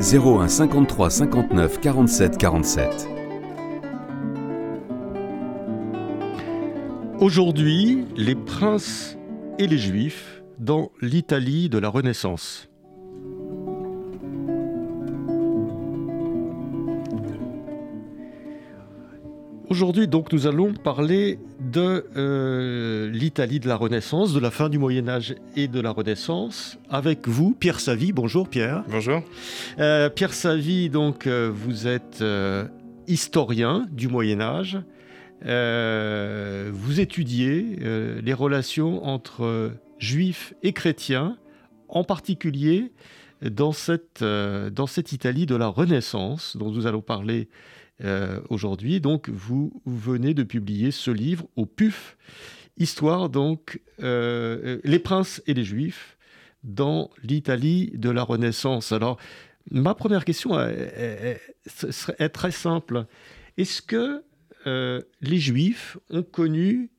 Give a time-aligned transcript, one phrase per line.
[0.00, 3.08] 01 53 59 47 47.
[7.20, 9.18] Aujourd'hui, les princes
[9.58, 12.69] et les juifs dans l'Italie de la Renaissance.
[19.70, 24.78] Aujourd'hui, donc, nous allons parler de euh, l'Italie de la Renaissance, de la fin du
[24.78, 28.10] Moyen Âge et de la Renaissance, avec vous, Pierre Savy.
[28.10, 28.82] Bonjour, Pierre.
[28.88, 29.22] Bonjour.
[29.78, 32.24] Euh, Pierre Savy, donc, euh, vous êtes
[33.06, 34.76] historien du Moyen Âge.
[35.40, 37.78] vous étudiez
[38.24, 41.38] les relations entre juifs et chrétiens,
[41.88, 42.90] en particulier
[43.40, 47.48] dans cette, dans cette Italie de la Renaissance, dont nous allons parler
[48.04, 49.00] euh, aujourd'hui.
[49.00, 52.16] Donc, vous venez de publier ce livre au PUF,
[52.78, 56.16] Histoire, donc, euh, Les princes et les juifs
[56.64, 58.92] dans l'Italie de la Renaissance.
[58.92, 59.18] Alors,
[59.70, 61.38] ma première question est,
[62.32, 63.06] très simple.
[63.56, 64.22] Est-ce que
[64.66, 66.90] euh, les juifs ont connu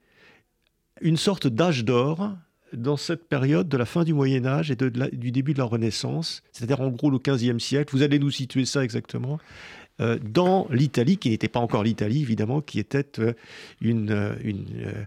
[1.02, 2.36] une sorte d'âge d'or
[2.74, 6.42] dans cette période de la fin du Moyen Âge et du début de la Renaissance,
[6.52, 7.94] c'est-à-dire en gros le 15e siècle.
[7.96, 9.40] Vous allez nous situer ça exactement
[10.00, 13.34] euh, dans l'Italie, qui n'était pas encore l'Italie, évidemment, qui était euh,
[13.82, 15.06] une, euh,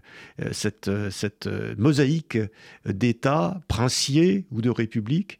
[0.51, 2.37] cette, cette mosaïque
[2.85, 5.39] d'États princiers ou de républiques.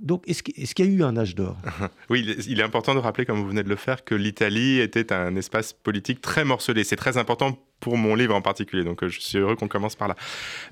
[0.00, 1.56] Donc, est-ce qu'il y a eu un âge d'or?
[2.10, 5.12] Oui, il est important de rappeler, comme vous venez de le faire, que l'Italie était
[5.12, 6.84] un espace politique très morcelé.
[6.84, 8.82] C'est très important pour mon livre en particulier.
[8.82, 10.16] Donc euh, je suis heureux qu'on commence par là.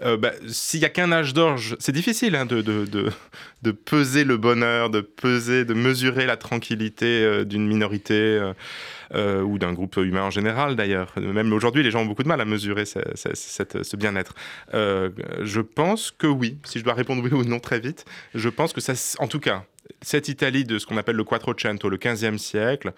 [0.03, 2.87] Euh, bah, s'il n'y a qu'un âge d'or, c'est difficile hein, de, de,
[3.63, 8.41] de, peser le bonheur, de peser, de mesurer la tranquillité euh, d'une minorité.
[9.15, 11.13] ou d'un groupe humain en général d'ailleurs.
[11.19, 14.33] Même aujourd'hui, les gens ont beaucoup de mal à mesurer ce, ce bien-être.
[14.73, 18.73] je pense que oui, si je dois répondre oui ou non très vite, je pense
[18.73, 19.67] que ça, en tout cas,
[20.01, 22.93] cette Italie de ce qu'on appelle le Quattrocento, le 15e siècle,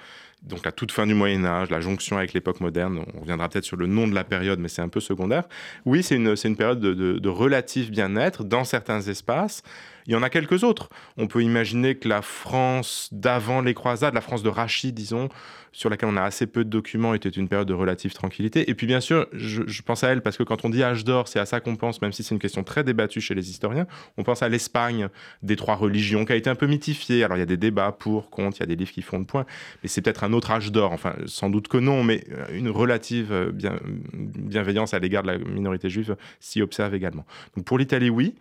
[0.45, 3.65] donc la toute fin du Moyen Âge, la jonction avec l'époque moderne, on reviendra peut-être
[3.65, 5.45] sur le nom de la période, mais c'est un peu secondaire.
[5.85, 9.63] Oui, c'est une, une, période de, de relatif bien-être dans certains espaces.
[10.07, 10.91] Il y en a quelques autres.
[11.17, 15.29] On peut imaginer que la France d'avant les croisades, la France de Rachid, disons,
[15.73, 18.71] sur laquelle on a assez peu de documents, était une période de relative tranquillité.
[18.71, 21.27] Et puis bien sûr, je, pense à elle parce que quand on dit âge d'or,
[21.27, 23.87] c'est à ça qu'on pense, même si c'est une question très débattue chez les historiens.
[24.17, 25.09] On pense à l'Espagne
[25.43, 27.25] des trois religions qui a été un peu mythifiée.
[27.25, 29.19] Alors il y a des débats pour, contre, il y a des livres qui font
[29.19, 29.47] le point,
[29.83, 30.93] mais c'est peut-être un autre âge d'or.
[30.93, 33.79] Enfin, sans doute que non, mais une relative euh, bien,
[34.13, 37.25] bienveillance à l'égard de la minorité juive s'y observe également.
[37.57, 38.35] Donc pour l'Italie, oui.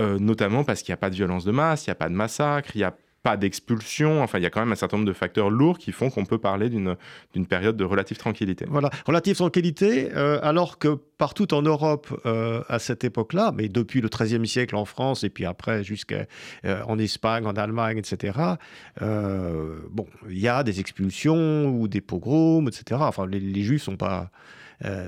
[0.00, 2.08] Euh, notamment parce qu'il n'y a pas de violence de masse, il n'y a pas
[2.08, 4.22] de massacre, il n'y a pas d'expulsion.
[4.22, 6.26] Enfin, il y a quand même un certain nombre de facteurs lourds qui font qu'on
[6.26, 8.66] peut parler d'une période de relative tranquillité.
[8.68, 14.00] Voilà, relative tranquillité, euh, alors que partout en Europe euh, à cette époque-là, mais depuis
[14.00, 18.38] le XIIIe siècle en France et puis après jusqu'en Espagne, en Allemagne, etc.,
[19.00, 23.00] bon, il y a des expulsions ou des pogroms, etc.
[23.02, 24.30] Enfin, les, Juifs sont pas...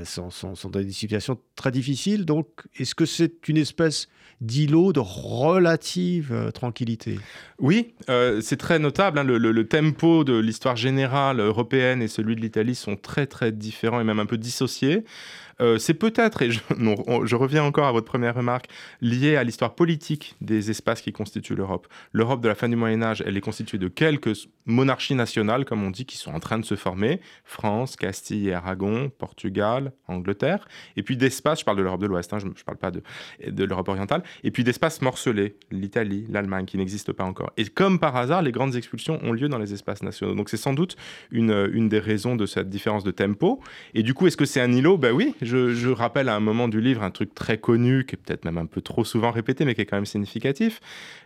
[0.04, 0.30] sont,
[0.64, 2.24] dans des situations très difficiles.
[2.24, 4.08] Donc, est-ce que c'est une espèce
[4.40, 7.18] d'îlots de relative euh, tranquillité.
[7.58, 9.18] Oui, euh, c'est très notable.
[9.18, 9.24] Hein.
[9.24, 14.04] le, tempo de l'histoire générale européenne et celui de l'Italie sont très très différents et
[14.04, 15.04] même un peu dissociés.
[15.60, 18.68] Euh, c'est peut-être, et je, reviens encore à votre première remarque,
[19.00, 21.88] lié à l'histoire politique des espaces qui constituent l'Europe.
[22.12, 25.82] L'Europe de la fin du Moyen Âge, elle est constituée de quelques monarchies nationales, comme
[25.82, 27.20] on dit, qui sont en train de se former.
[27.44, 30.68] France, Castille et Aragon, Portugal, Angleterre.
[30.96, 33.02] Et puis d'espaces, je parle de l'Europe de l'Ouest, hein, je ne parle pas de,
[33.46, 34.22] de l'Europe orientale.
[34.44, 37.52] Et puis d'espaces morcelés, l'Italie, l'Allemagne, qui n'existent pas encore.
[37.56, 40.34] Et comme par hasard, les grandes expulsions ont lieu dans les espaces nationaux.
[40.34, 40.96] Donc c'est sans doute
[41.30, 43.60] une, une des raisons de cette différence de tempo.
[43.94, 44.98] Et du coup, est-ce que c'est un îlot?
[44.98, 48.18] Ben oui, je, rappelle à un moment du livre un truc très connu, qui est
[48.18, 50.80] peut-être même un peu trop souvent répété, mais qui est quand même significatif.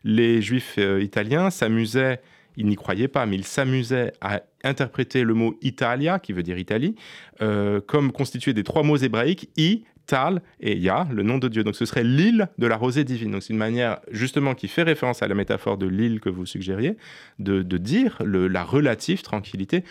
[0.05, 2.21] Les juifs euh, italiens s'amusaient,
[2.57, 6.59] ils n'y croyaient pas, mais ils s'amusaient à interpréter le mot Italia, qui veut dire
[6.59, 6.95] Italie,
[7.41, 11.65] euh, comme constitué des trois mots hébraïques, I, Tal et Ya, le nom de Dieu.
[11.65, 13.31] Donc ce serait l'île de la rosée divine.
[13.31, 16.47] Donc c'est une manière justement qui fait référence à la métaphore de l'île que vous
[16.47, 16.97] suggériez,
[17.39, 19.85] de, dire la relative tranquillité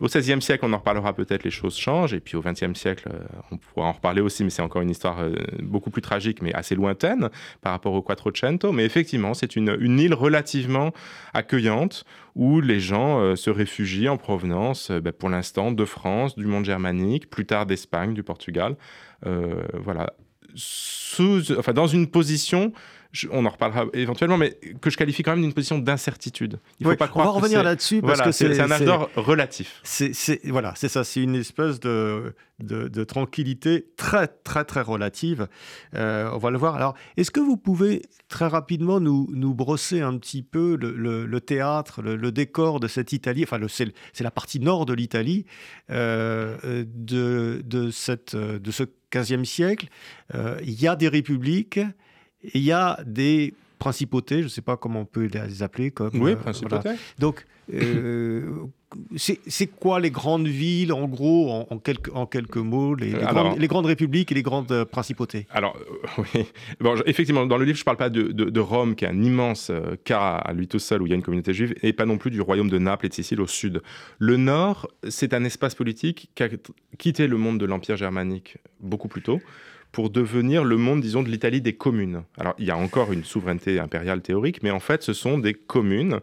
[0.00, 2.14] Au XVIe siècle, on en reparlera peut-être, les choses changent.
[2.14, 4.90] Et puis au XXe siècle, euh, on pourra en reparler aussi, mais c'est encore une
[4.90, 7.28] histoire euh, beaucoup plus tragique, mais assez lointaine
[7.60, 8.72] par rapport au Quattrocento.
[8.72, 10.92] Mais effectivement, c'est une, île relativement
[11.34, 12.04] accueillante
[12.34, 16.64] où les gens euh, se réfugient en provenance, ben, pour l'instant, de France, du monde
[16.64, 18.76] germanique, plus tard d'Espagne, du Portugal.
[19.24, 20.14] voilà.
[20.54, 22.72] Sous, enfin, dans une position
[23.30, 26.58] on en reparlera éventuellement, mais que je qualifie quand même d'une position d'incertitude.
[26.80, 27.26] Il faut pas croire.
[27.26, 29.80] On va revenir là-dessus parce que c'est un âge d'or relatif.
[29.84, 35.48] C'est voilà, c'est ça, c'est une espèce de, de, tranquillité très très très relative.
[35.94, 36.74] Euh, on va le voir.
[36.74, 42.02] Alors, est-ce que vous pouvez très rapidement nous, nous brosser un petit peu le, théâtre,
[42.02, 43.44] le, décor de cette Italie?
[43.44, 45.44] Enfin, c'est la partie nord de l'Italie
[45.90, 49.88] euh, de, de, cette, de ce 15e siècle.
[50.34, 51.80] Euh, il y a des républiques
[52.54, 55.90] il y a des principautés, je ne sais pas comment on peut les appeler.
[55.90, 56.90] Comme, oui, euh, principautés.
[57.18, 57.44] Donc,
[57.74, 58.64] euh,
[59.16, 63.10] c'est quoi les grandes villes, en gros, en, quelques, en quelques mots, les,
[63.66, 65.48] grandes, républiques et les grandes euh, principautés?
[65.50, 65.76] Alors,
[66.18, 66.46] oui.
[66.78, 69.72] Bon, effectivement, dans le livre, je ne parle pas de, Rome, qui est un immense
[70.04, 72.18] cas à lui tout seul, où il y a une communauté juive, et pas non
[72.18, 73.82] plus du royaume de Naples et de Sicile au sud.
[74.20, 76.48] Le nord, c'est un espace politique qui a
[76.98, 79.40] quitté le monde de l'Empire germanique beaucoup plus tôt
[79.92, 82.22] pour devenir le monde, disons, de l'Italie des communes.
[82.38, 85.54] Alors, il y a encore une souveraineté impériale théorique, mais en fait, ce sont des
[85.54, 86.20] communes.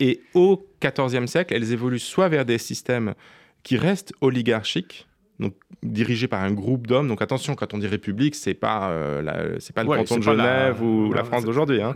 [0.00, 3.14] Et au XIVe siècle, elles évoluent soit vers des systèmes
[3.62, 5.06] qui restent oligarchiques,
[5.38, 7.08] donc dirigés par un groupe d'hommes.
[7.08, 10.82] Donc attention, quand on dit république, c'est pas euh, c'est pas le canton de Genève
[10.82, 11.94] ou la France d'aujourd'hui, hein.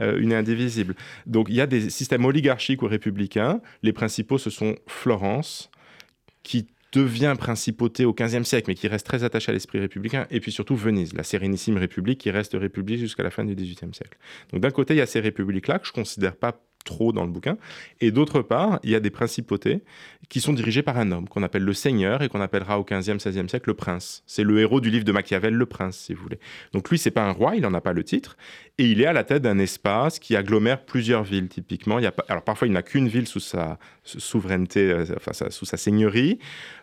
[0.00, 0.94] euh, une indivisible.
[1.26, 3.60] Donc il y a des systèmes oligarchiques ou républicains.
[3.82, 5.70] Les principaux, ce sont Florence,
[6.42, 6.66] qui
[6.96, 10.50] devient principauté au XVe siècle, mais qui reste très attaché à l'esprit républicain, et puis
[10.50, 14.18] surtout Venise, la sérénissime république qui reste république jusqu'à la fin du XVIIIe siècle.
[14.52, 17.30] Donc d'un côté, il y a ces républiques-là que je considère pas trop dans le
[17.30, 17.58] bouquin.
[18.00, 19.82] Et d'autre part, il y a des principautés
[20.28, 23.18] qui sont dirigées par un homme qu'on appelle le seigneur et qu'on appellera au 15e,
[23.18, 24.22] 16e siècle le prince.
[24.26, 26.38] C'est le héros du livre de Machiavel, le prince, si vous voulez.
[26.72, 28.36] Donc lui, c'est pas un roi, il n'en a pas le titre,
[28.78, 31.48] et il est à la tête d'un espace qui agglomère plusieurs villes.
[31.48, 35.32] Typiquement, il y a alors parfois il n'a qu'une ville sous sa souveraineté, euh, enfin
[35.50, 36.38] sous sa seigneurie,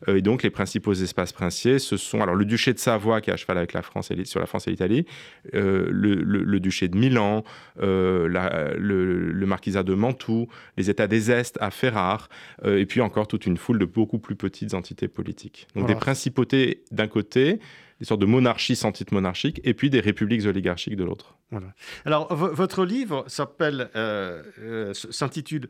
[0.07, 3.29] euh, et donc les principaux espaces princiers, ce sont alors le duché de Savoie qui
[3.29, 5.05] est à cheval avec la France et sur la France et l'Italie,
[5.53, 7.44] euh, le, duché de Milan,
[7.77, 10.48] la, le, le marquisat de Mantoue,
[10.78, 12.30] les États des Est à Ferrare,
[12.63, 15.68] euh, et puis encore toute une foule de beaucoup plus petites entités politiques.
[15.75, 17.60] Donc des principautés d'un côté,
[18.00, 21.38] des sortes de monarchies sans titre monarchique, et puis des républiques oligarchiques de l'autre.
[21.51, 21.74] Voilà.
[22.06, 25.68] Alors, votre livre s'appelle, euh, euh, s'intitule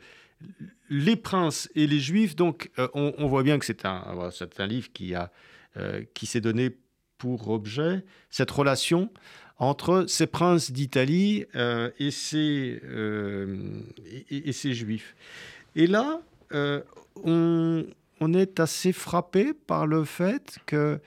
[0.89, 2.35] Les princes et les juifs.
[2.35, 5.31] Donc, on, voit bien que c'est un, c'est un livre qui, a,
[6.13, 6.71] qui s'est donné
[7.23, 9.09] pour objet cette relation
[9.57, 13.57] entre ces princes d'Italie euh, et, ces, euh,
[14.29, 15.15] et, ces juifs.
[15.75, 16.21] Et là,
[16.53, 16.81] euh,
[17.23, 17.85] on,
[18.19, 20.99] on, est assez frappé par le fait que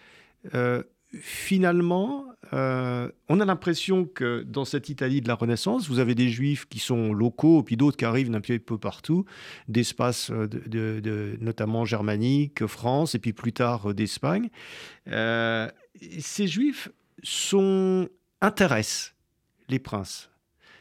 [1.21, 6.67] finalement, on a l'impression que dans cette Italie de la Renaissance, vous avez des juifs
[6.69, 9.25] qui sont locaux, puis d'autres qui arrivent d'un petit peu partout,
[9.67, 14.51] d'espaces de, notamment germaniques, France, et puis plus tard d'Espagne.
[15.07, 16.91] ces juifs
[17.23, 18.09] sont
[18.41, 19.15] intéressent
[19.69, 20.31] les princes.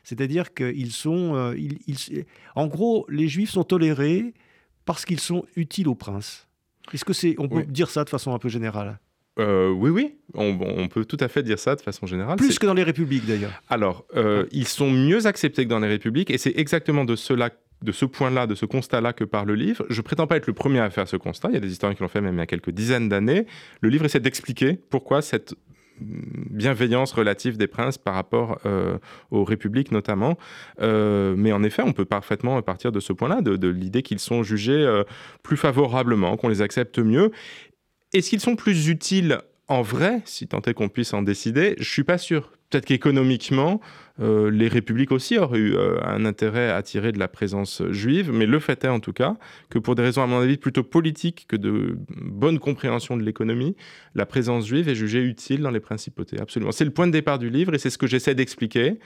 [0.04, 1.36] C'est-à-dire qu'ils sont...
[1.36, 2.25] Euh, ils,
[2.56, 4.34] en gros, les juifs sont tolérés
[4.86, 6.48] parce qu'ils sont utiles aux princes.
[6.94, 7.36] Est-ce que c'est...
[7.40, 9.00] On peut dire ça de façon un peu générale?
[9.38, 12.38] Euh, oui, oui, on, peut tout à fait dire ça de façon générale.
[12.38, 13.52] Plus que dans les républiques d'ailleurs.
[13.68, 17.50] Alors, euh, ils sont mieux acceptés que dans les républiques, et c'est exactement de cela
[17.81, 19.85] de ce point-là, de ce constat-là que parle le livre.
[19.90, 21.50] Je prétends pas être le premier à faire ce constat.
[21.50, 23.45] Il y a des historiens qui l'ont fait même il y a quelques dizaines d'années.
[23.81, 25.54] Le livre essaie d'expliquer pourquoi cette
[25.99, 28.97] bienveillance relative des princes par rapport euh,
[29.31, 30.37] aux républiques notamment.
[30.81, 34.44] Euh, mais en effet, on peut parfaitement partir de ce point-là, de, l'idée qu'ils sont
[34.44, 35.04] jugés euh,
[35.44, 37.31] plus favorablement, qu'on les accepte mieux.
[38.14, 41.75] Est-ce qu'ils sont plus utiles en vrai, si tant est qu'on puisse en décider?
[41.80, 42.52] Je suis pas sûr.
[42.76, 43.80] Peut-être qu'économiquement,
[44.20, 48.34] euh, les républiques aussi auraient eu euh, un intérêt à tirer de la présence juive,
[48.34, 49.38] mais le fait est en tout cas
[49.70, 53.78] que pour des raisons à mon avis plutôt politiques que de bonne compréhension de l'économie,
[54.14, 56.38] la présence juive est jugée utile dans les principautés.
[56.38, 56.74] Absolument.
[56.74, 59.00] C'est le point de départ du livre et c'est ce que j'essaie d'expliquer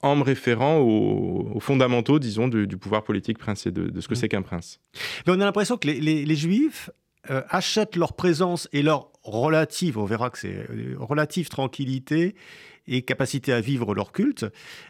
[0.00, 4.16] en me référant aux, fondamentaux, disons, du, pouvoir politique princier, de, ce que mmh.
[4.16, 4.80] c'est qu'un prince.
[5.26, 6.88] Mais on a l'impression que les, juifs
[7.28, 10.66] euh, achètent leur présence et leur relative, on verra que c'est
[10.98, 12.34] relative tranquillité
[12.86, 14.46] et capacité à vivre leur culte,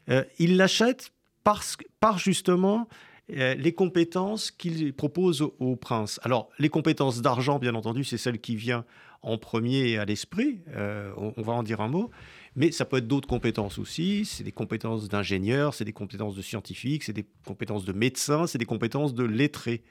[0.08, 1.12] euh, ils l'achètent
[1.44, 2.88] par justement
[3.32, 6.20] euh, les compétences qu'ils proposent aux princes.
[6.22, 8.84] Alors, les compétences d'argent, bien entendu, c'est celle qui vient
[9.22, 10.60] en premier à l'esprit.
[10.76, 12.10] On, on, va en dire un mot.
[12.54, 14.24] Mais ça peut être d'autres compétences aussi.
[14.24, 18.58] C'est des compétences d'ingénieur, c'est des compétences de scientifique, c'est des compétences de médecin, c'est
[18.58, 19.82] des compétences de lettré.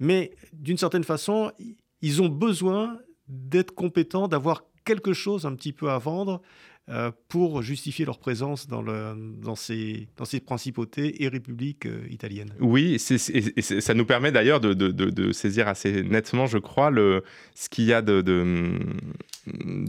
[0.00, 1.52] Mais d'une certaine façon,
[2.00, 6.71] ils ont besoin d'être compétents, d'avoir quelque chose un petit peu à vendre euh,
[7.28, 10.08] pour justifier leur présence dans, ces,
[10.44, 12.52] principautés et républiques euh, italiennes.
[12.60, 16.90] Oui, et ça nous permet d'ailleurs de, saisir assez nettement, je crois,
[17.54, 18.74] ce qu'il y a de,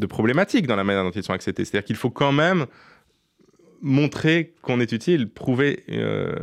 [0.08, 1.66] problématique dans la manière dont ils sont acceptés.
[1.66, 2.66] C'est-à-dire qu'il faut quand même
[3.84, 6.34] montrer qu'on est utile, prouver, euh,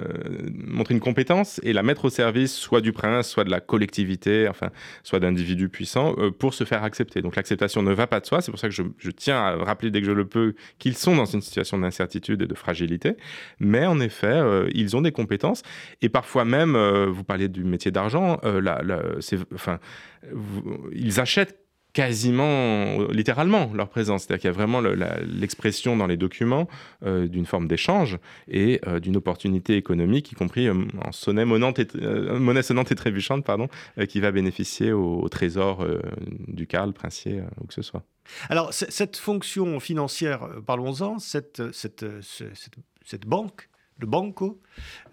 [0.52, 4.46] montrer une compétence et la mettre au service soit du prince, soit de la collectivité,
[4.46, 4.68] enfin,
[5.02, 7.22] soit d'individus puissants euh, pour se faire accepter.
[7.22, 8.42] Donc l'acceptation ne va pas de soi.
[8.42, 11.16] C'est pour ça que je, tiens à rappeler dès que je le peux qu'ils sont
[11.16, 13.16] dans une situation d'incertitude et de fragilité.
[13.58, 15.62] Mais en effet, euh, ils ont des compétences
[16.02, 16.76] et parfois même,
[17.08, 18.38] vous parliez du métier d'argent,
[19.54, 19.78] enfin,
[20.92, 21.59] ils achètent
[21.92, 24.22] quasiment littéralement leur présence.
[24.22, 26.68] C'est-à-dire qu'il y a vraiment l'expression dans les documents
[27.04, 28.18] euh, d'une forme d'échange
[28.48, 33.68] et euh, d'une opportunité économique, y compris euh, en sonnet, monnaie sonnante et trébuchante, pardon,
[34.08, 35.86] qui va bénéficier au, trésor
[36.48, 38.02] du Carl, princier, ou que ce soit.
[38.48, 41.62] Alors, cette fonction financière, parlons-en, cette
[43.26, 43.69] banque
[44.00, 44.60] le banco.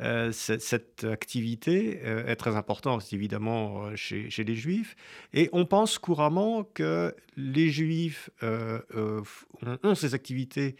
[0.01, 4.95] Euh, cette activité euh, est très importante, évidemment, euh, chez, les Juifs.
[5.33, 10.75] Et on pense couramment que les Juifs ont, ces activités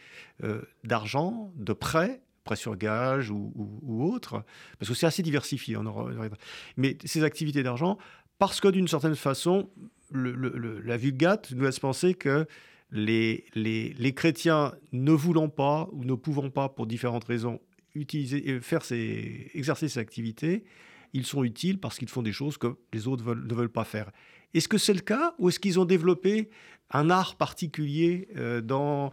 [0.84, 3.52] d'argent, de prêt, prêt sur gage ou,
[3.86, 4.42] autre,
[4.78, 5.76] parce que c'est assez diversifié.
[6.76, 7.98] Mais ces activités d'argent,
[8.38, 9.70] parce que d'une certaine façon,
[10.12, 12.46] la Vulgate nous laisse penser que
[12.90, 17.60] les, les, les, chrétiens ne voulant pas ou ne pouvant pas, pour différentes raisons,
[17.98, 20.64] utiliser, faire ces, exercer ces activités,
[21.12, 24.10] ils sont utiles parce qu'ils font des choses que les autres ne veulent pas faire.
[24.54, 26.50] Est-ce que c'est le cas ou est-ce qu'ils ont développé
[26.90, 29.12] un art particulier euh, dans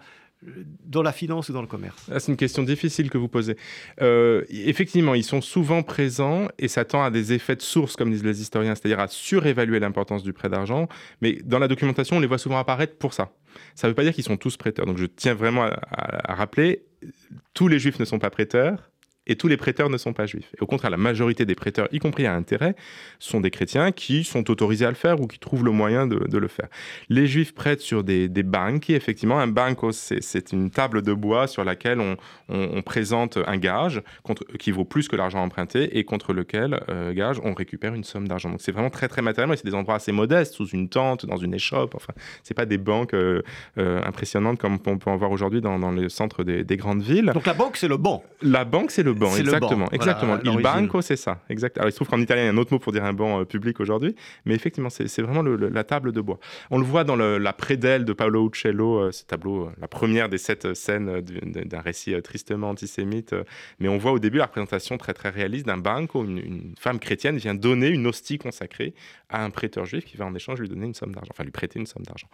[0.85, 2.07] dans la finance ou dans le commerce?
[2.11, 3.57] Ah, C'est une question difficile que vous posez.
[4.01, 8.11] Euh, effectivement, ils sont souvent présents et ça tend à des effets de source, comme
[8.11, 10.87] disent les historiens, c'est-à-dire à surévaluer l'importance du prêt d'argent.
[11.21, 13.31] Mais dans la documentation, on les voit souvent apparaître pour ça.
[13.73, 14.85] Ça ne veut pas dire qu'ils sont tous prêteurs.
[14.85, 16.83] Donc je tiens vraiment à rappeler,
[17.53, 18.91] tous les juifs ne sont pas prêteurs
[19.27, 20.53] et tous les prêteurs ne sont pas juifs.
[20.57, 22.75] Et au contraire, la majorité des prêteurs, y compris à intérêt,
[23.19, 26.37] sont des chrétiens qui sont autorisés à le faire ou qui trouvent le moyen de,
[26.37, 26.67] le faire.
[27.09, 28.89] Les juifs prêtent sur des, des banques.
[28.89, 34.43] Effectivement, un banco, c'est une table de bois sur laquelle on, présente un gage contre,
[34.59, 38.27] qui vaut plus que l'argent emprunté et contre lequel, euh, gage, on récupère une somme
[38.27, 38.49] d'argent.
[38.49, 41.37] Donc c'est vraiment très très matériel, c'est des endroits assez modestes, sous une tente, dans
[41.37, 41.95] une échoppe.
[41.95, 42.13] Enfin,
[42.43, 43.41] c'est pas des banques euh,
[43.77, 47.01] euh, impressionnantes comme on peut en voir aujourd'hui dans, dans les centres des, des, grandes
[47.01, 47.31] villes.
[47.33, 48.23] Donc la banque, c'est le banc.
[48.41, 49.89] La banque, c'est le exactement.
[49.91, 50.37] exactement.
[50.43, 51.41] il banco, c'est ça.
[51.49, 51.77] Exact.
[51.77, 53.13] Alors, il se trouve qu'en italien, il y a un autre mot pour dire un
[53.13, 56.39] banc euh, public aujourd'hui, mais effectivement, c'est vraiment la table de bois.
[56.71, 60.29] On le voit dans la prédelle de Paolo Uccello, euh, ce tableau, euh, la première
[60.29, 63.35] des sept scènes d'un récit tristement antisémite.
[63.79, 66.23] mais on voit au début la représentation très très réaliste d'un banco.
[66.23, 68.93] Une, une, femme chrétienne vient donner une hostie consacrée
[69.29, 71.51] à un prêteur juif qui va en échange lui donner une somme d'argent, enfin lui
[71.51, 72.27] prêter une somme d'argent.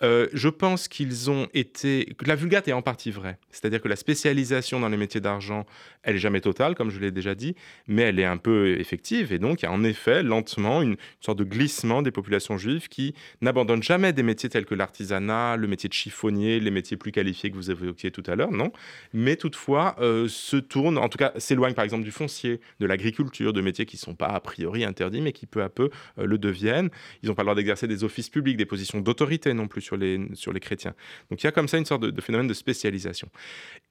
[0.00, 2.14] je pense qu'ils ont été.
[2.26, 3.38] La Vulgate est en partie vraie.
[3.50, 5.66] C'est-à-dire que la spécialisation dans les métiers d'argent,
[6.02, 7.54] elle elle jamais totale, comme je l'ai déjà dit,
[7.86, 9.32] mais elle est un peu effective.
[9.32, 12.88] Et donc, il y a en effet lentement une, sorte de glissement des populations juives
[12.88, 17.12] qui n'abandonnent jamais des métiers tels que l'artisanat, le métier de chiffonnier, les métiers plus
[17.12, 18.72] qualifiés que vous évoquiez tout à l'heure, non.
[19.12, 23.52] Mais toutefois, euh, se tournent, en tout cas, s'éloignent par exemple du foncier, de l'agriculture,
[23.52, 26.23] de métiers qui ne sont pas a priori interdits, mais qui peu à peu euh,
[26.26, 26.90] le deviennent.
[27.22, 29.96] Ils n'ont pas le droit d'exercer des offices publics, des positions d'autorité non plus sur
[29.96, 30.94] les, sur les chrétiens.
[31.30, 33.28] Donc il y a comme ça une sorte de, phénomène de spécialisation.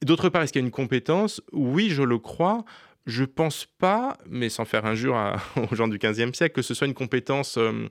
[0.02, 1.42] D'autre part, est-ce qu'il y a une compétence?
[1.52, 2.64] Oui, je le crois.
[3.06, 5.14] Je pense pas, mais sans faire injure
[5.70, 7.58] aux gens du 15e siècle, que ce soit une compétence.
[7.58, 7.86] Euh,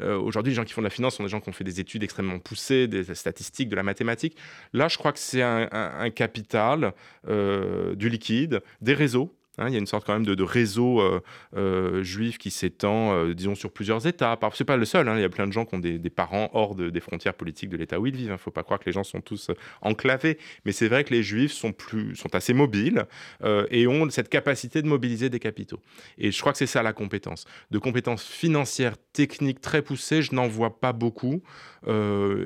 [0.00, 1.62] euh, aujourd'hui, les gens qui font de la finance sont des gens qui ont fait
[1.62, 4.36] des études extrêmement poussées, des statistiques, de la mathématique.
[4.72, 6.94] Là, je crois que c'est un, capital,
[7.28, 11.00] euh, du liquide, des réseaux Hein, il y a une sorte quand même de, réseau
[11.00, 11.20] euh,
[11.56, 14.38] euh, juif qui s'étend, euh, disons, sur plusieurs États.
[14.52, 15.98] Ce n'est pas le seul, hein, il y a plein de gens qui ont des,
[16.10, 18.26] parents hors des frontières politiques de l'État où ils vivent.
[18.26, 18.32] Il hein.
[18.34, 20.38] ne faut pas croire que les gens sont tous enclavés.
[20.64, 21.74] Mais c'est vrai que les juifs sont,
[22.32, 23.06] assez mobiles
[23.70, 25.80] et ont cette capacité de mobiliser des capitaux.
[26.18, 27.44] Et je crois que c'est ça la compétence.
[27.70, 31.42] De compétences financières, techniques très poussées, je n'en vois pas beaucoup.
[31.86, 31.90] et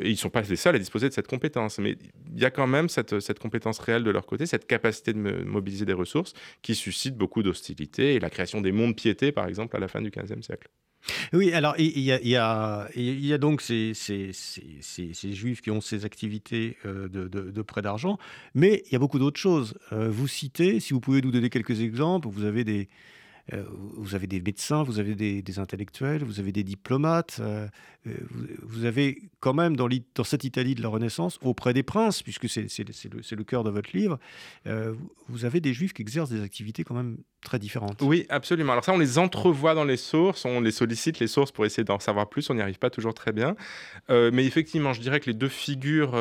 [0.04, 1.78] ils ne sont pas les seuls à disposer de cette compétence.
[1.78, 1.96] Mais
[2.32, 5.84] il y a quand même cette compétence réelle de leur côté, cette capacité de mobiliser
[5.84, 9.80] des ressources qui suscite beaucoup d'hostilité et la création des mondes piétés, par exemple, à
[9.80, 10.68] la fin du XVe siècle.
[11.32, 12.20] Oui, alors il y a,
[12.94, 17.62] il y a, donc ces, ces, ces, juifs qui ont ces activités euh, de, de,
[17.62, 18.18] prêt d'argent,
[18.54, 19.78] mais il y a beaucoup d'autres choses.
[19.92, 22.88] Euh, vous citez, si vous pouvez nous donner quelques exemples, vous avez des,
[23.96, 27.40] vous avez des médecins, vous avez des, intellectuels, vous avez des diplomates,
[28.62, 29.88] vous, avez quand même dans,
[30.24, 32.66] cette Italie de la Renaissance, auprès des princes, puisque c'est
[33.32, 34.18] le, cœur de votre livre,
[35.28, 38.02] vous avez des juifs qui exercent des activités quand même très différentes.
[38.02, 38.72] Oui, absolument.
[38.72, 41.84] Alors ça, on les entrevoit dans les sources, on les sollicite, les sources, pour essayer
[41.84, 43.56] d'en savoir plus, on n'y arrive pas toujours très bien.
[44.08, 46.14] mais effectivement, je dirais que les deux figures,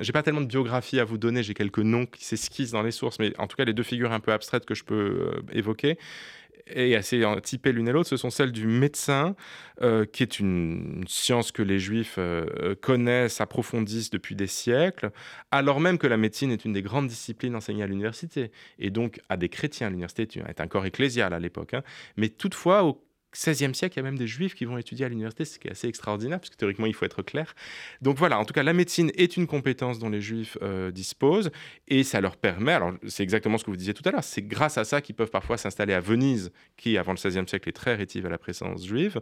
[0.00, 2.90] j'ai pas tellement de biographie à vous donner, j'ai quelques noms qui s'esquissent dans les
[2.90, 5.40] sources, mais en tout cas, les deux figures un peu abstraites que je peux euh,
[5.52, 5.98] évoquer
[6.66, 9.34] et assez typées l'une et l'autre, ce sont celles du médecin,
[9.82, 15.10] euh, qui est une, science que les juifs euh, connaissent, approfondissent depuis des siècles,
[15.50, 19.20] alors même que la médecine est une des grandes disciplines enseignées à l'université, et donc
[19.28, 19.88] à des chrétiens.
[19.88, 21.74] L'université est un corps ecclésial à l'époque.
[21.74, 21.82] Hein.
[22.16, 23.00] Mais toutefois, au
[23.34, 25.68] 16e siècle, il y a même des juifs qui vont étudier à l'université, ce qui
[25.68, 27.54] est assez extraordinaire, parce que théoriquement, il faut être clair.
[28.00, 31.50] Donc voilà, en tout cas, la médecine est une compétence dont les juifs euh, disposent,
[31.88, 34.42] et ça leur permet, alors c'est exactement ce que vous disiez tout à l'heure, c'est
[34.42, 37.72] grâce à ça qu'ils peuvent parfois s'installer à Venise, qui avant le 16e siècle est
[37.72, 39.20] très rétive à la présence juive.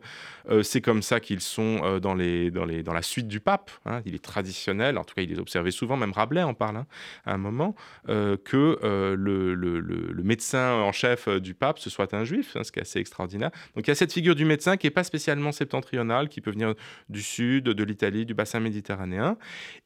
[0.49, 3.71] Euh, c'est comme ça qu'ils sont euh, dans, la suite du pape.
[3.87, 4.03] Hein.
[4.05, 6.87] Il est traditionnel, en tout cas, il est observé souvent, même Rabelais en parle hein,
[7.25, 7.75] à un moment,
[8.07, 8.79] que
[9.17, 12.99] le, médecin en chef du pape, ce soit un juif, hein, ce qui est assez
[12.99, 13.51] extraordinaire.
[13.75, 16.51] Donc il y a cette figure du médecin qui n'est pas spécialement septentrionale, qui peut
[16.51, 16.75] venir
[17.09, 19.37] du sud, de l'Italie, du bassin méditerranéen.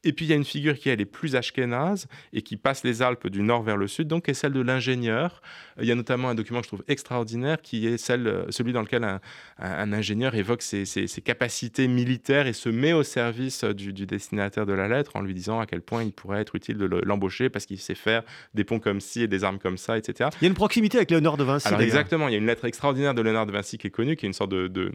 [0.03, 2.83] Et puis il y a une figure qui elle est plus ashkénaze et qui passe
[2.83, 5.41] les Alpes du nord vers le sud, donc est celle de l'ingénieur.
[5.79, 8.81] Il y a notamment un document que je trouve extraordinaire qui est celle, celui dans
[8.81, 10.85] lequel un, ingénieur évoque ses,
[11.23, 15.59] capacités militaires et se met au service du, destinataire de la lettre en lui disant
[15.59, 18.79] à quel point il pourrait être utile de l'embaucher parce qu'il sait faire des ponts
[18.79, 20.29] comme ci et des armes comme ça, etc.
[20.41, 21.67] Il y a une proximité avec Léonard de Vinci.
[21.67, 24.15] Alors exactement, il y a une lettre extraordinaire de Léonard de Vinci qui est connue,
[24.15, 24.91] qui est une sorte de, de,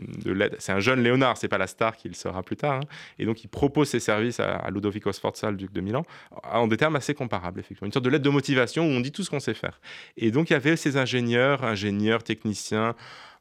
[0.58, 2.80] C'est un jeune Léonard, c'est pas la star qu'il sera plus tard.
[2.80, 2.88] Hein.
[3.18, 6.02] Et donc, il propose ses services à, Ludovico Sforza, le duc de Milan,
[6.42, 7.86] en des termes assez comparables, effectivement.
[7.86, 9.80] Une sorte de lettre de motivation où on dit tout ce qu'on sait faire.
[10.16, 12.94] Et donc, il y avait ces ingénieurs, ingénieurs, techniciens,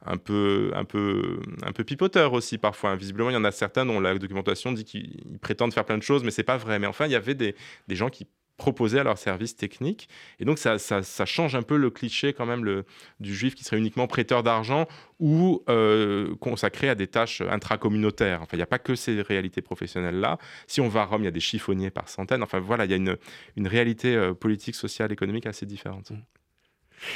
[0.05, 2.95] un peu, un peu, un peu pipoteurs aussi parfois.
[2.95, 6.03] Visiblement, il y en a certains dont la documentation dit qu'ils prétendent faire plein de
[6.03, 6.79] choses, mais c'est pas vrai.
[6.79, 7.55] Mais enfin, il y avait des,
[7.87, 10.07] des gens qui proposer à leur service technique.
[10.39, 12.85] Et donc, ça, ça, change un peu le cliché quand même le,
[13.19, 14.87] du juif qui serait uniquement prêteur d'argent
[15.19, 18.41] ou euh, consacré à des tâches intracommunautaires.
[18.41, 20.37] Enfin, il n'y a pas que ces réalités professionnelles-là.
[20.67, 22.43] Si on va à Rome, il y a des chiffonniers par centaines.
[22.43, 23.17] Enfin, voilà, il y a une,
[23.57, 26.11] une réalité euh, politique, sociale, économique assez différente.
[26.11, 26.15] Mmh.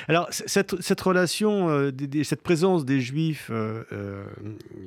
[0.07, 1.91] Alors, cette, relation, euh,
[2.23, 4.25] cette présence des Juifs, euh, euh,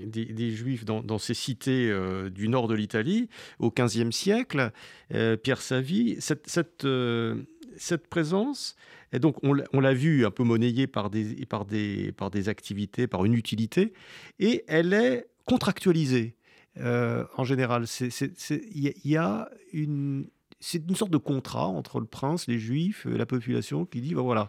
[0.06, 1.92] des, Juifs dans, ces cités
[2.30, 3.28] du nord de l'Italie
[3.58, 4.72] au XVe siècle,
[5.42, 8.76] Pierre Savy, cette, cette, présence,
[9.12, 13.06] et donc on, l'a vu un peu monnayée par des, par, des, par des activités,
[13.06, 13.92] par une utilité,
[14.38, 16.36] et elle est contractualisée
[16.80, 17.84] en général.
[18.00, 20.26] Il y, a une
[20.60, 24.22] c'est une sorte de contrat entre le prince, les juifs, la population qui dit ben
[24.22, 24.48] voilà,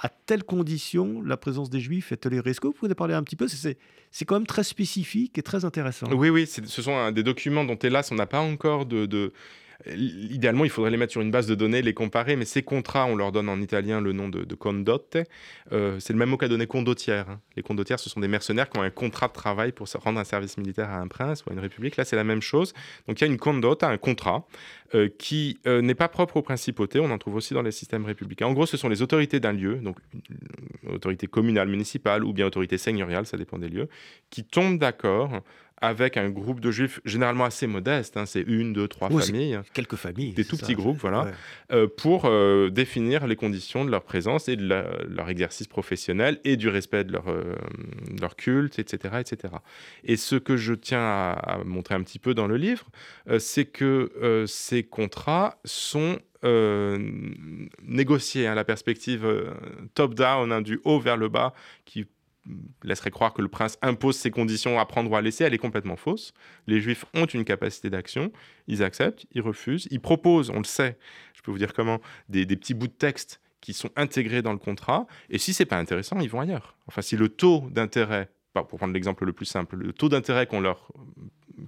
[0.00, 2.50] à telle condition la présence des juifs est tolérée.
[2.50, 3.46] Est-ce que vous pouvez parler un petit peu?
[3.48, 6.06] C'est quand même très spécifique et très intéressant.
[6.12, 9.32] Oui, oui, ce sont des documents dont, hélas, on n'a pas encore de, de
[9.86, 13.06] Idéalement, il faudrait les mettre sur une base de données, les comparer, mais ces contrats,
[13.06, 15.16] on leur donne en italien le nom de, condotte.
[15.70, 17.30] Euh, c'est le même mot qu'a donné condottière.
[17.30, 17.40] Hein.
[17.54, 20.24] Les condottières, ce sont des mercenaires qui ont un contrat de travail pour rendre un
[20.24, 21.96] service militaire à un prince ou à une république.
[21.96, 22.72] Là, c'est la même chose.
[23.06, 24.48] Donc, il y a une condotte, un contrat,
[24.94, 26.98] euh, qui euh, n'est pas propre aux principautés.
[26.98, 28.46] On en trouve aussi dans les systèmes républicains.
[28.46, 29.96] En gros, ce sont les autorités d'un lieu, donc
[30.88, 33.88] autorité communale, municipale ou bien autorité seigneuriale, ça dépend des lieux,
[34.30, 35.42] qui tombent d'accord
[35.80, 39.60] avec un groupe de juifs généralement assez modeste, hein, c'est une, deux, trois familles.
[39.72, 40.32] Quelques familles.
[40.32, 41.30] Des tout petits groupes, voilà,
[41.72, 44.66] euh, pour euh, définir les conditions de leur présence et de
[45.08, 47.54] leur exercice professionnel et du respect de leur, euh,
[48.20, 49.54] leur culte, etc., etc.
[50.04, 52.86] Et ce que je tiens à, montrer un petit peu dans le livre,
[53.38, 56.18] c'est que ces contrats sont
[57.82, 59.26] négociés, à hein, la perspective
[59.94, 61.52] top-down, hein, du haut vers le bas,
[61.84, 62.06] qui
[62.82, 65.58] laisserait croire que le prince impose ses conditions à prendre ou à laisser, elle est
[65.58, 66.32] complètement fausse.
[66.66, 68.32] Les juifs ont une capacité d'action,
[68.66, 70.98] ils acceptent, ils refusent, ils proposent, on le sait,
[71.34, 74.58] je peux vous dire comment, des, petits bouts de texte qui sont intégrés dans le
[74.58, 76.76] contrat, et si c'est pas intéressant, ils vont ailleurs.
[76.86, 80.60] Enfin, si le taux d'intérêt, pour prendre l'exemple le plus simple, le taux d'intérêt qu'on
[80.60, 80.90] leur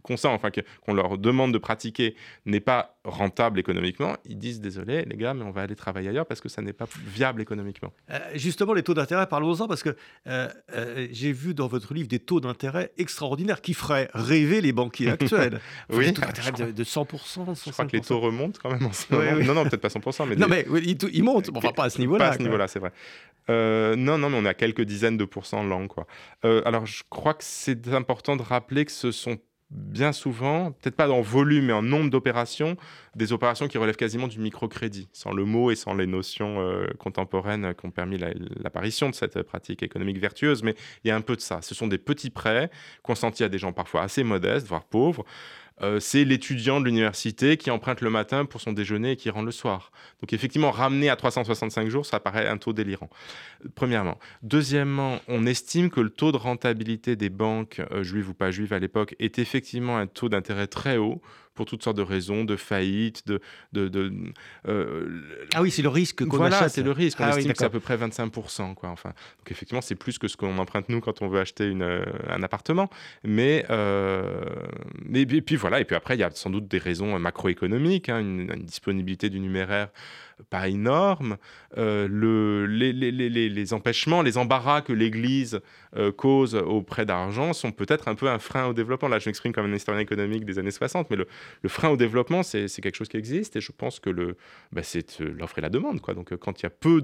[0.03, 2.15] consent, enfin qu'on leur demande de pratiquer
[2.47, 6.27] n'est pas rentable économiquement, ils disent désolé les gars, mais on va aller travailler ailleurs
[6.27, 7.93] parce que ça n'est pas viable économiquement.
[8.11, 12.09] Euh, justement, les taux d'intérêt, parlons-en parce que euh, euh, j'ai vu dans votre livre
[12.09, 15.61] des taux d'intérêt extraordinaires qui feraient rêver les banquiers actuels.
[15.91, 17.65] oui, des taux d'intérêt de, 100%, 150%.
[17.67, 19.45] Je crois que les taux remontent quand même en ce moment.
[19.45, 20.67] Non, non, peut-être pas 100%, mais non, mais
[21.13, 22.27] ils, montent, enfin pas à ce niveau-là.
[22.27, 22.93] Pas à ce niveau-là, c'est vrai.
[23.49, 26.07] non, non, mais on est à quelques dizaines de pourcents l'an, quoi.
[26.43, 29.39] alors, je crois que c'est important de rappeler que ce sont
[29.71, 32.77] bien souvent, peut-être pas en volume, mais en nombre d'opérations,
[33.15, 36.87] des opérations qui relèvent quasiment du microcrédit, sans le mot et sans les notions euh,
[36.99, 40.63] contemporaines qui ont permis l'apparition de cette pratique économique vertueuse.
[40.63, 41.63] Mais il y a un peu de ça.
[41.63, 42.71] Ce sont des petits prêts
[43.03, 45.25] consentis à des gens parfois assez modestes, voire pauvres,
[45.83, 49.43] euh, c'est l'étudiant de l'université qui emprunte le matin pour son déjeuner et qui rend
[49.43, 49.93] le soir.
[50.21, 53.11] Donc effectivement, ramener à 365 jours, ça paraît un taux délirant.
[53.75, 54.19] Premièrement.
[54.43, 58.73] Deuxièmement, on estime que le taux de rentabilité des banques, euh, juives ou pas juives
[58.73, 61.23] à l'époque, est effectivement un taux d'intérêt très haut
[61.61, 63.39] pour toutes sortes de raisons, de faillite, de...
[63.75, 64.11] de,
[64.67, 65.21] euh,
[65.53, 67.21] ah oui, c'est le risque qu'on voilà, c'est le risque.
[67.21, 68.73] On ah estime que c'est à peu près 25%.
[68.73, 69.11] Quoi, enfin.
[69.11, 72.03] Donc effectivement, c'est plus que ce qu'on emprunte nous quand on veut acheter une, euh,
[72.31, 72.89] un appartement.
[73.25, 74.43] Mais, euh,
[75.05, 78.09] mais, et puis voilà, et puis après, il y a sans doute des raisons macroéconomiques,
[78.09, 79.89] hein, une, une, disponibilité du numéraire
[80.49, 81.37] pas énorme.
[81.77, 85.61] Euh, le, les, empêchements, les embarras que l'Église
[85.97, 89.09] euh, cause auprès d'argent sont peut-être un peu un frein au développement.
[89.09, 91.27] Là, je m'exprime comme un historien économique des années 60, mais le,
[91.69, 94.37] frein au développement, c'est quelque chose qui existe et je pense que
[94.73, 96.01] bah, c'est euh, l'offre et la demande.
[96.01, 97.01] Donc, quand il y a peu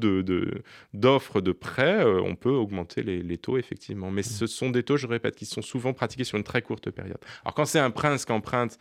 [0.95, 4.11] d'offres de, de, prêts, on peut augmenter les, taux, effectivement.
[4.11, 6.91] Mais ce sont des taux, je répète, qui sont souvent pratiqués sur une très courte
[6.91, 7.19] période.
[7.45, 8.79] Alors, quand c'est un prince qui emprunte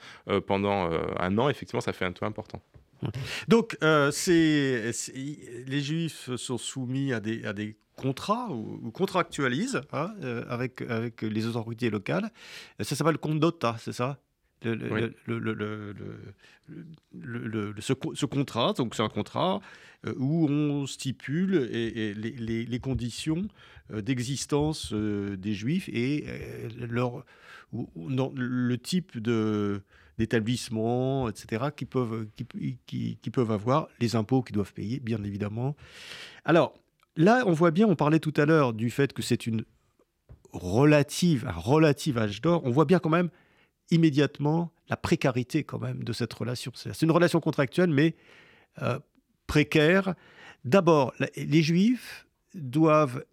[0.47, 0.89] pendant
[1.19, 2.61] un an, effectivement, ça fait un taux important.
[3.47, 10.43] Donc, euh, les Juifs sont soumis à des, à des contrats ou, contractualisent hein, euh,
[10.49, 12.31] avec, avec les autorités locales.
[12.79, 14.19] Ça s'appelle compte d'OTA, c'est ça?
[14.63, 15.13] Le,
[17.79, 19.61] ce, contrat, donc c'est un contrat
[20.07, 23.47] euh, où on stipule et, les, conditions
[23.91, 26.25] d'existence des Juifs et
[26.79, 27.23] leur,
[27.71, 29.83] le type de
[30.17, 32.27] d'établissements, etc., qui peuvent,
[32.85, 35.75] qui, qui, peuvent avoir, les impôts qu'ils doivent payer, bien évidemment.
[36.45, 36.73] Alors,
[37.15, 39.65] là, on voit bien, on parlait tout à l'heure du fait que c'est une
[40.53, 43.29] relative, un relatif âge d'or, on voit bien quand même
[43.91, 46.71] immédiatement la précarité quand même de cette relation.
[46.75, 48.15] C'est une relation contractuelle, mais
[48.81, 48.99] euh,
[49.47, 50.15] précaire.
[50.63, 53.23] D'abord, les juifs doivent,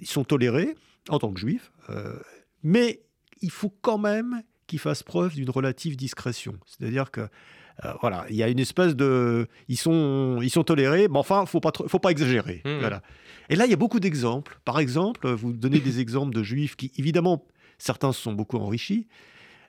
[0.00, 0.74] ils sont tolérés
[1.08, 2.18] en tant que juifs, euh,
[2.62, 3.02] mais
[3.40, 6.54] il faut quand même qui fassent preuve d'une relative discrétion.
[6.64, 11.08] C'est-à-dire que euh, voilà, il y a une espèce de, ils sont, ils sont tolérés,
[11.08, 12.62] mais enfin, faut pas, faut pas exagérer.
[12.64, 12.78] Mmh.
[12.78, 13.02] Voilà.
[13.48, 14.60] Et là, il y a beaucoup d'exemples.
[14.64, 17.44] Par exemple, vous donnez des exemples de juifs qui, évidemment,
[17.78, 19.08] certains se sont beaucoup enrichis,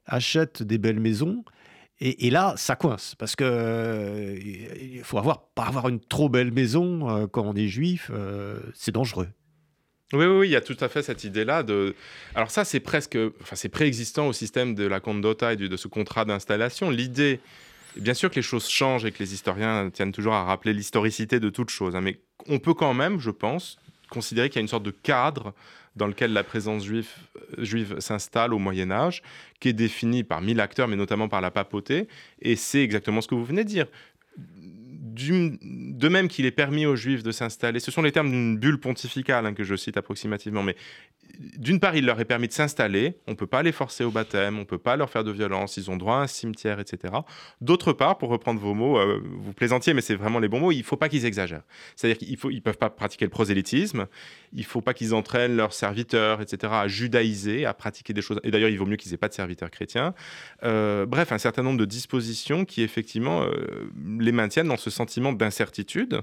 [0.05, 1.43] achètent des belles maisons.
[2.03, 6.51] Et, là, ça coince parce que euh, il faut avoir pas avoir une trop belle
[6.51, 8.11] maison euh, quand on est juif,
[8.73, 9.29] c'est dangereux.
[10.13, 11.63] Oui, oui, il y a tout à fait cette idée-là.
[11.63, 11.95] De...
[12.35, 15.87] Alors ça, c'est presque, enfin, c'est préexistant au système de la condota et de ce
[15.87, 16.89] contrat d'installation.
[16.89, 17.39] L'idée,
[17.95, 21.39] bien sûr que les choses changent et que les historiens tiennent toujours à rappeler l'historicité
[21.39, 23.77] de toute chose, hein, mais on peut quand même, je pense,
[24.09, 25.53] considérer qu'il y a une sorte de cadre
[25.95, 27.09] dans lequel la présence juive,
[27.57, 29.21] euh, juive s'installe au Moyen Âge,
[29.59, 32.07] qui est défini par mille acteurs, mais notamment par la papauté.
[32.41, 33.87] Et c'est exactement ce que vous venez de dire
[35.15, 38.79] de même qu'il est permis aux juifs de s'installer, ce sont les termes d'une bulle
[38.79, 40.75] pontificale hein, que je cite approximativement, mais
[41.57, 44.11] d'une part, il leur est permis de s'installer, on ne peut pas les forcer au
[44.11, 46.79] baptême, on ne peut pas leur faire de violence, ils ont droit à un cimetière,
[46.79, 47.13] etc.
[47.61, 50.71] D'autre part, pour reprendre vos mots, euh, vous plaisantiez, mais c'est vraiment les bons mots,
[50.71, 51.63] il ne faut pas qu'ils exagèrent.
[51.95, 54.07] C'est-à-dire qu'ils ne peuvent pas pratiquer le prosélytisme,
[54.53, 58.39] il ne faut pas qu'ils entraînent leurs serviteurs, etc., à judaïser, à pratiquer des choses.
[58.43, 60.13] Et d'ailleurs, il vaut mieux qu'ils n'aient pas de serviteurs chrétiens.
[60.63, 65.33] Euh, bref, un certain nombre de dispositions qui, effectivement, euh, les maintiennent dans ce sentiment
[65.33, 66.21] d'incertitude.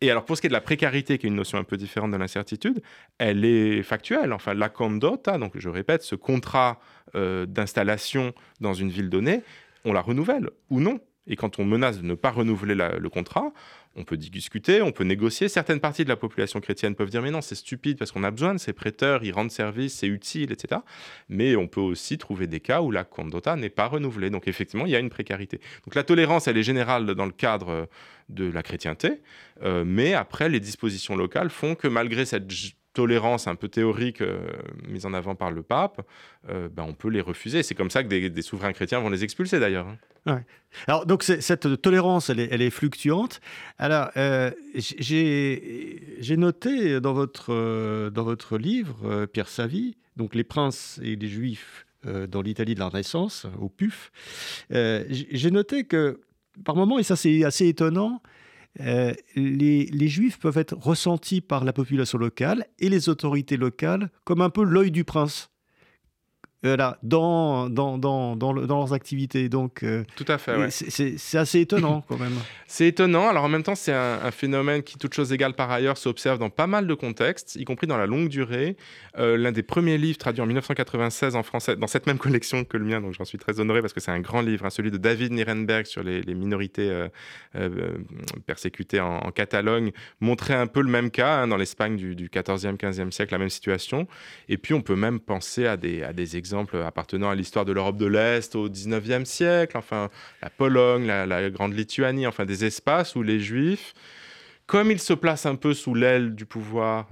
[0.00, 1.76] Et alors, pour ce qui est de la précarité, qui est une notion un peu
[1.76, 2.82] différente de l'incertitude,
[3.18, 4.32] elle est factuelle.
[4.32, 6.80] Enfin, la condota, donc je répète, ce contrat
[7.14, 9.42] euh, d'installation dans une ville donnée,
[9.84, 10.98] on la renouvelle ou non.
[11.26, 13.52] Et quand on menace de ne pas renouveler le contrat,
[13.96, 15.48] on peut discuter, on peut négocier.
[15.48, 18.30] Certaines parties de la population chrétienne peuvent dire mais non, c'est stupide parce qu'on a
[18.30, 20.80] besoin de ces prêteurs, ils rendent service, c'est utile, etc.
[21.28, 24.30] Mais on peut aussi trouver des cas où la condota n'est pas renouvelée.
[24.30, 25.60] Donc effectivement, il y a une précarité.
[25.84, 27.88] Donc la tolérance, elle est générale dans le cadre
[28.28, 29.20] de la chrétienté,
[29.62, 32.46] euh, mais après, les dispositions locales font que malgré cette
[32.94, 34.38] tolérance un peu théorique euh,
[34.88, 36.00] mise en avant par le pape,
[36.48, 37.62] euh, ben on peut les refuser.
[37.62, 39.86] C'est comme ça que des, souverains chrétiens vont les expulser d'ailleurs.
[40.26, 40.42] Hein.
[40.86, 43.40] Alors donc cette tolérance, elle est, fluctuante.
[43.76, 51.16] Alors euh, j'ai noté dans votre, dans votre livre, Pierre Savy, donc les princes et
[51.16, 54.12] les juifs dans l'Italie de la Renaissance, au PUF,
[54.70, 56.20] j'ai noté que
[56.64, 58.22] par moments, et ça c'est assez étonnant,
[58.80, 64.40] euh, les, juifs peuvent être ressentis par la population locale et les autorités locales comme
[64.40, 65.50] un peu l'œil du prince.
[66.64, 69.50] Voilà, dans, dans, dans, dans, leurs activités.
[69.50, 72.32] Donc, euh, Tout à fait, C'est assez étonnant quand même.
[72.66, 73.28] C'est étonnant.
[73.28, 76.50] Alors en même temps, c'est un, phénomène qui, toute chose égale par ailleurs, s'observe dans
[76.50, 78.76] pas mal de contextes, y compris dans la longue durée.
[79.18, 82.76] Euh, l'un des premiers livres traduits en 1996 en français, dans cette même collection que
[82.76, 84.90] le mien, donc j'en suis très honoré parce que c'est un grand livre, hein, celui
[84.90, 87.08] de David Nierenberg sur les, minorités euh,
[87.54, 87.92] euh,
[88.46, 92.76] persécutées en, Catalogne, montrait un peu le même cas hein, dans l'Espagne du, du, 14e,
[92.76, 94.08] 15e siècle, la même situation.
[94.48, 96.53] Et puis on peut même penser à des, à des exemples
[96.84, 100.10] appartenant à l'histoire de l'Europe de l'Est au 19e siècle, enfin
[100.42, 103.94] la Pologne, la, Grande Lituanie, enfin des espaces où les juifs,
[104.66, 107.06] comme ils se placent un peu sous l'aile du pouvoir,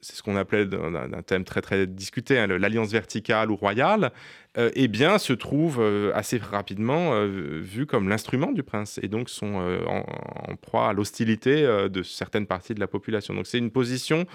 [0.00, 4.12] c'est ce qu'on appelait d'un thème très très discuté, hein, l'alliance verticale ou royale,
[4.58, 9.08] euh, eh bien, se trouvent euh, assez rapidement euh, vus comme l'instrument du prince et
[9.08, 13.34] donc sont en, proie à l'hostilité de certaines parties de la population.
[13.34, 14.26] Donc c'est une position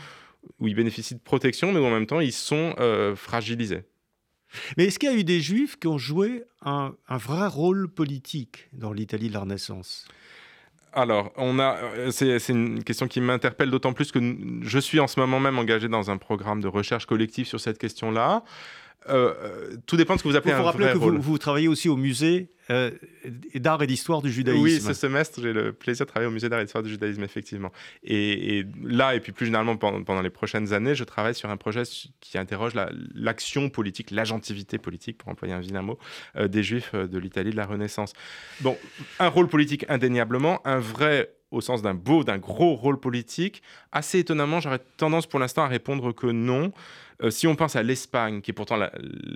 [0.60, 2.76] où ils bénéficient de protection, mais en même temps ils sont
[3.16, 3.84] fragilisés.
[4.78, 8.70] Mais est-ce qu'il y a eu des juifs qui ont joué un vrai rôle politique
[8.74, 10.08] dans l'Italie de la Renaissance?
[10.94, 14.20] Alors, on a, euh, c'est, une question qui m'interpelle d'autant plus que
[14.62, 17.78] je suis en ce moment même engagé dans un programme de recherche collective sur cette
[17.78, 18.44] question-là.
[19.10, 21.90] Euh, euh, tout dépend de ce que vous appelez un vrai que Vous, travaillez aussi
[21.90, 22.92] au musée euh,
[23.56, 24.64] d'art et d'histoire du judaïsme.
[24.64, 27.24] Oui, ce semestre, j'ai le plaisir de travailler au musée d'art et d'histoire du judaïsme,
[27.24, 27.72] effectivement.
[28.04, 31.84] Et, là, et puis plus généralement pendant, les prochaines années, je travaille sur un projet
[32.20, 32.74] qui interroge
[33.16, 35.98] l'action politique, l'agentivité politique, pour employer un vilain mot,
[36.40, 38.14] des juifs de l'Italie de la Renaissance.
[38.60, 38.78] Bon,
[39.20, 43.62] un rôle politique indéniablement, un vrai au sens d'un beau, d'un gros rôle politique.
[43.92, 46.72] Assez étonnamment, j'aurais tendance pour l'instant à répondre que non.
[47.22, 48.78] Euh, si on pense à l'Espagne, qui est pourtant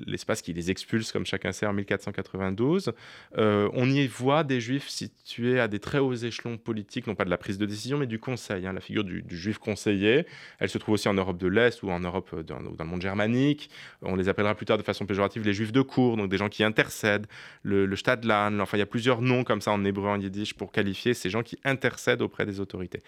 [0.05, 2.93] l'espace qui les expulse, comme chacun sait, en 1492,
[3.37, 7.25] euh, on y voit des juifs situés à des très hauts échelons politiques, non pas
[7.25, 8.65] de la prise de décision, mais du conseil.
[8.65, 10.25] Hein, la figure du, juif conseiller,
[10.59, 12.89] elle se trouve aussi en Europe de l'Est ou en Europe, euh, dans, dans, le
[12.89, 13.69] monde germanique.
[14.01, 16.49] On les appellera plus tard de façon péjorative les juifs de cour, donc des gens
[16.49, 17.27] qui intercèdent,
[17.63, 20.53] le, le Stadlan, enfin il y a plusieurs noms comme ça en hébreu, en yiddish,
[20.53, 23.01] pour qualifier ces gens qui intercèdent auprès des autorités.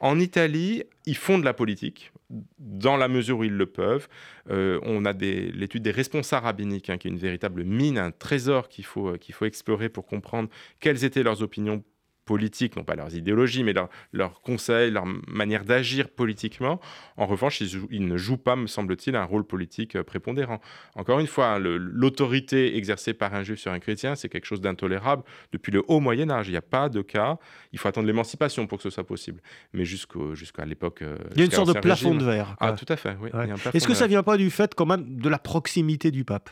[0.00, 2.12] En Italie, ils font de la politique,
[2.58, 4.08] dans la mesure où ils le peuvent.
[4.50, 8.68] Euh, on a l'étude des responsables rabbiniques, hein, qui est une véritable mine, un trésor
[8.68, 10.48] qu'il faut, euh, qu'il faut explorer pour comprendre
[10.80, 11.82] quelles étaient leurs opinions
[12.24, 13.74] politiques, non pas leurs idéologies, mais
[14.12, 16.80] leurs conseils, leur manière d'agir politiquement.
[17.16, 20.60] En revanche, ils, ne jouent pas, me semble-t-il, un rôle politique euh, prépondérant.
[20.94, 25.24] Encore une fois, l'autorité exercée par un juif sur un chrétien, c'est quelque chose d'intolérable
[25.52, 26.48] depuis le haut Moyen Âge.
[26.48, 27.38] Il n'y a pas de cas.
[27.72, 29.40] Il faut attendre l'émancipation pour que ce soit possible.
[29.72, 31.02] Mais jusqu'à l'époque...
[31.02, 32.56] Euh, il y a une sorte de plafond de verre.
[32.60, 33.30] Ah, tout à fait, oui.
[33.74, 36.50] Est-ce que ça ne vient pas du fait quand même de la proximité du pape?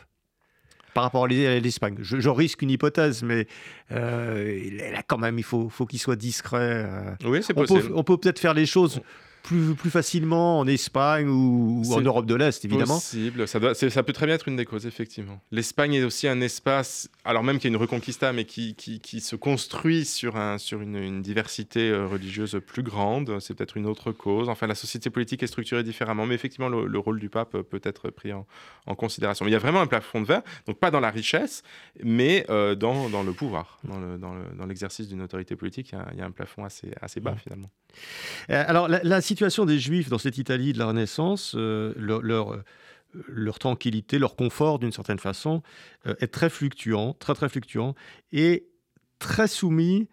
[0.93, 1.95] Par rapport à l'Espagne.
[2.01, 3.47] Je, risque une hypothèse, mais
[3.91, 6.85] euh, là, quand même, il faut, faut qu'il soit discret.
[6.85, 7.15] Euh.
[7.25, 7.91] Oui, c'est possible.
[7.95, 9.01] on peut peut-être faire les choses
[9.43, 12.95] plus, plus facilement en Espagne ou, en Europe de l'Est, évidemment.
[12.95, 13.47] possible.
[13.47, 15.39] Ça, doit, ça peut très bien être une des causes, effectivement.
[15.51, 18.99] L'Espagne est aussi un espace, alors même qu'il y a une reconquista, mais qui, qui,
[18.99, 23.39] qui se construit sur, un, sur une, une diversité euh, religieuse plus grande.
[23.39, 24.49] C'est peut-être une autre cause.
[24.49, 26.25] Enfin, la société politique est structurée différemment.
[26.25, 28.45] Mais effectivement, le, rôle du pape peut être pris en,
[28.85, 29.47] en, considération.
[29.47, 31.63] il y a vraiment un plafond de verre, donc pas dans la richesse,
[32.03, 35.93] mais euh, dans, dans, le pouvoir, dans l'exercice dans d'une autorité politique.
[36.13, 37.69] Il y, a, un plafond assez, assez bas, finalement.
[38.49, 42.53] Euh, alors, la, la situation des Juifs dans cette Italie de la Renaissance, euh, leur,
[42.53, 42.63] euh,
[43.27, 45.63] leur, tranquillité, leur confort d'une certaine façon,
[46.05, 47.95] euh, est très fluctuant, très très fluctuant,
[48.33, 48.67] et
[49.19, 50.09] très soumis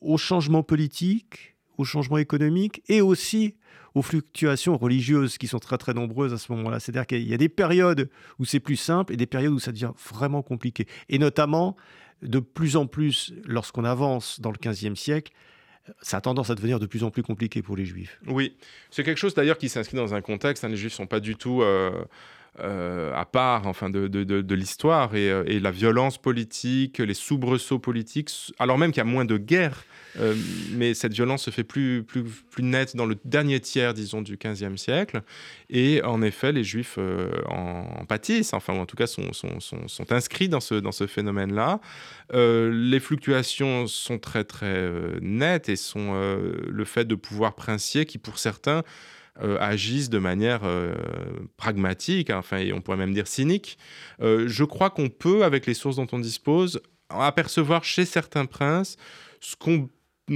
[0.00, 3.54] aux changements politiques, aux changements économiques et aussi
[3.94, 6.80] aux fluctuations religieuses qui sont très très nombreuses à ce moment-là.
[6.80, 8.10] C'est-à-dire qu'il y a des périodes
[8.40, 10.86] où c'est plus simple et des périodes où ça devient vraiment compliqué.
[11.08, 11.76] Et notamment,
[12.22, 15.32] de plus en plus, lorsqu'on avance dans le XVe siècle,
[16.00, 18.20] ça a tendance à devenir de plus en plus compliqué pour les juifs.
[18.26, 18.56] Oui,
[18.90, 20.64] c'est quelque chose d'ailleurs qui s'inscrit dans un contexte.
[20.64, 22.04] Hein, les juifs ne sont pas du tout euh,
[22.58, 27.78] euh, à part enfin, de, de, l'histoire et, euh, et, la violence politique, les soubresauts
[27.78, 29.84] politiques, alors même qu'il y a moins de guerres
[30.18, 30.34] euh,
[30.72, 34.36] mais cette violence se fait plus, plus, plus nette dans le dernier tiers, disons, du
[34.36, 35.22] XVe siècle.
[35.68, 39.60] Et en effet, les Juifs euh, en, pâtissent, enfin, ou en tout cas sont, sont,
[39.60, 41.80] sont, inscrits dans ce, dans ce phénomène-là.
[42.32, 48.18] Euh, les fluctuations sont très, très nettes et sont le fait de pouvoirs princiers qui,
[48.18, 48.82] pour certains,
[49.58, 50.62] agissent de manière
[51.56, 53.78] pragmatique, hein, enfin, et on pourrait même dire cynique.
[54.20, 58.96] je crois qu'on peut, avec les sources dont on dispose, apercevoir chez certains princes
[59.40, 59.88] ce qu'on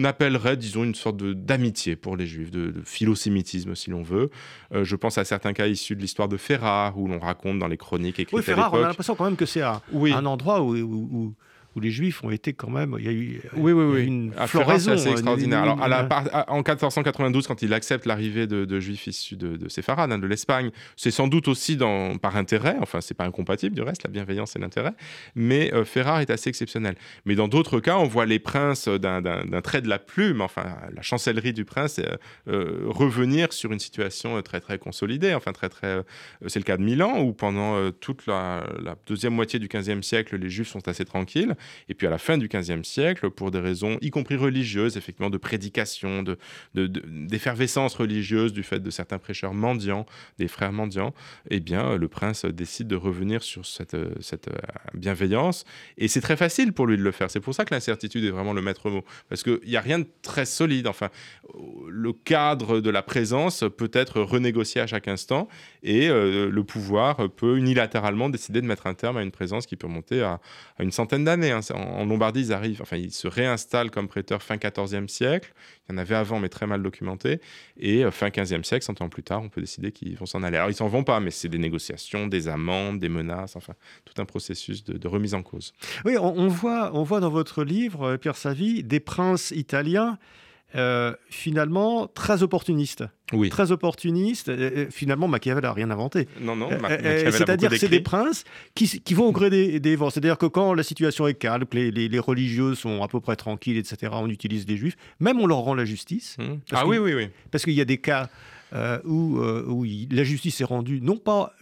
[0.03, 4.31] appellerait, disons, une sorte d'amitié pour les juifs, de, philosémitisme, si l'on veut.
[4.73, 7.69] Euh, je pense à certains cas issus de l'histoire de Ferrare, où l'on raconte dans
[7.69, 10.63] les chroniques écrites oui, Ferrare, on a l'impression quand même que c'est un, un endroit
[10.63, 11.35] où, où
[11.81, 12.97] les Juifs ont été quand même.
[12.99, 14.05] Il y a eu, oui, oui, oui.
[14.05, 14.97] une floraison.
[14.97, 15.63] C'est extraordinaire.
[15.81, 16.09] Alors,
[16.49, 21.11] en 1492, quand il accepte l'arrivée de, Juifs issus de, de hein, de l'Espagne, c'est
[21.11, 22.77] sans doute aussi dans, par intérêt.
[22.81, 24.93] Enfin, c'est pas incompatible du reste, la bienveillance et l'intérêt.
[25.35, 26.97] Mais Ferrare est assez exceptionnel.
[27.25, 31.03] Mais dans d'autres cas, on voit les princes d'un trait de la plume, enfin, la
[31.03, 32.01] chancellerie du prince,
[32.47, 35.35] revenir sur une situation très, très consolidée.
[35.35, 36.03] Enfin, très, très.
[36.47, 40.37] c'est le cas de Milan, où pendant toute la, la deuxième moitié du XVe siècle,
[40.37, 41.55] les Juifs sont assez tranquilles.
[41.89, 45.31] Et puis à la fin du XVe siècle, pour des raisons y compris religieuses, effectivement,
[45.31, 46.39] de prédication, de,
[46.75, 50.07] d'effervescence religieuse du fait de certains prêcheurs mendiants,
[50.39, 51.15] des frères mendiants,
[51.51, 54.59] eh bien, le prince décide de revenir sur cette, cette euh,
[54.95, 55.65] bienveillance.
[55.99, 57.31] Et c'est très facile pour lui de le faire.
[57.31, 59.05] C'est pour ça que l'incertitude est vraiment le maître mot.
[59.29, 60.87] Parce qu'il n'y a rien de très solide.
[60.87, 61.11] Enfin,
[61.89, 65.49] le cadre de la présence peut être renégocié à chaque instant
[65.83, 69.77] et euh, le pouvoir peut unilatéralement décider de mettre un terme à une présence qui
[69.77, 70.41] peut monter à,
[70.79, 71.53] une centaine d'années.
[71.55, 71.75] Hein.
[71.75, 75.53] En, Lombardie, ils arrivent, enfin, ils se réinstallent comme prêteurs fin 14e siècle.
[75.89, 77.41] Il y en avait avant, mais très mal documenté.
[77.79, 80.43] Et euh, fin 15e siècle, 100 ans plus tard, on peut décider qu'ils vont s'en
[80.43, 80.57] aller.
[80.57, 84.21] Alors, ils s'en vont pas, mais c'est des négociations, des amendes, des menaces, enfin, tout
[84.21, 85.73] un processus de, remise en cause.
[86.05, 90.19] Oui, on, voit, on voit dans votre livre, euh, Pierre Savy, des princes italiens
[90.75, 93.05] euh, finalement très opportunistes.
[93.33, 93.49] Oui.
[93.49, 94.51] Très opportunistes.
[94.91, 96.29] finalement, Machiavel n'a rien inventé.
[96.41, 96.69] Non, non.
[97.31, 100.11] C'est-à-dire que c'est des princes qui, qui, vont au gré des, vents.
[100.11, 103.37] C'est-à-dire que quand la situation est calme, que les, les, religieux sont à peu près
[103.37, 104.97] tranquilles, etc., on utilise des juifs.
[105.21, 106.37] Même on leur rend la justice.
[106.39, 106.45] Mmh.
[106.73, 107.29] Ah oui, oui, oui.
[107.51, 108.29] Parce qu'il y a des cas
[108.75, 111.55] euh, où, euh, où la justice est rendue, non pas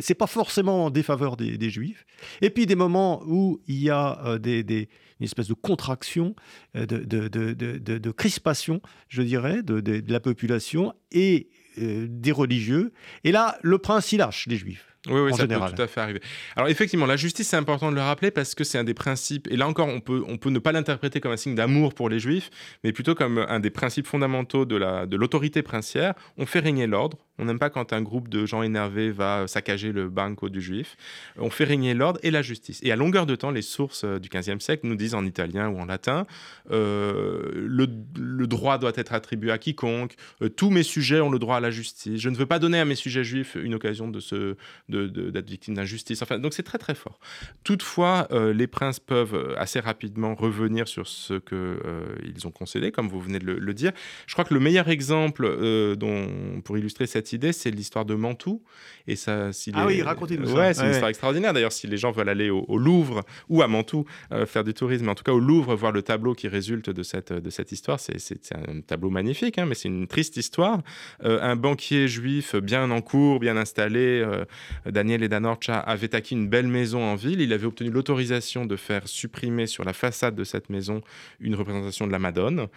[0.00, 2.06] c'est pas forcément en défaveur des, juifs.
[2.40, 4.88] Et puis des moments où il y a des, des,
[5.22, 6.34] une espèce de contraction,
[6.74, 12.92] euh, de, de, crispation, je dirais, de, la population et euh, des religieux.
[13.22, 14.91] Et là, le prince, il lâche les juifs.
[15.08, 16.20] Oui, oui, ça peut tout à fait arriver.
[16.54, 19.48] Alors effectivement, la justice, c'est important de le rappeler parce que c'est un des principes,
[19.50, 22.08] et là encore, on peut, on peut ne pas l'interpréter comme un signe d'amour pour
[22.08, 22.50] les juifs,
[22.84, 26.14] mais plutôt comme un des principes fondamentaux de l'autorité de princière.
[26.36, 29.90] On fait régner l'ordre, on n'aime pas quand un groupe de gens énervés va saccager
[29.90, 30.96] le banco du juif.
[31.38, 32.78] On fait régner l'ordre et la justice.
[32.82, 35.68] Et à longueur de temps, les sources euh, du XVe siècle nous disent en italien
[35.68, 36.26] ou en latin,
[36.70, 41.56] euh, le, droit doit être attribué à quiconque, euh, tous mes sujets ont le droit
[41.56, 44.20] à la justice, je ne veux pas donner à mes sujets juifs une occasion de
[44.20, 44.56] se,
[44.92, 46.22] d'être victime d'injustice.
[46.22, 47.18] Enfin, donc c'est très très fort.
[47.64, 53.38] Toutefois, les princes peuvent assez rapidement revenir sur ce qu'ils ont concédé, comme vous venez
[53.38, 53.92] de le, dire.
[54.26, 58.62] Je crois que le meilleur exemple dont, pour illustrer cette idée, c'est l'histoire de Mantoue.
[59.06, 60.54] Et ça, ah oui, racontez-nous ça.
[60.54, 61.52] Ouais, c'est une histoire extraordinaire.
[61.52, 65.08] D'ailleurs, si les gens veulent aller au, Louvre ou à Mantoue euh, faire du tourisme,
[65.08, 67.98] en tout cas au Louvre, voir le tableau qui résulte de cette, de cette histoire,
[68.00, 70.82] c'est un tableau magnifique, hein, mais c'est une triste histoire.
[71.24, 74.44] Euh, un banquier juif bien en cours, bien installé, euh,
[74.86, 77.40] Daniel Edanorcha, avait acquis une belle maison en ville.
[77.40, 81.02] Il avait obtenu l'autorisation de faire supprimer sur la façade de cette maison
[81.40, 82.68] une représentation de la Madone.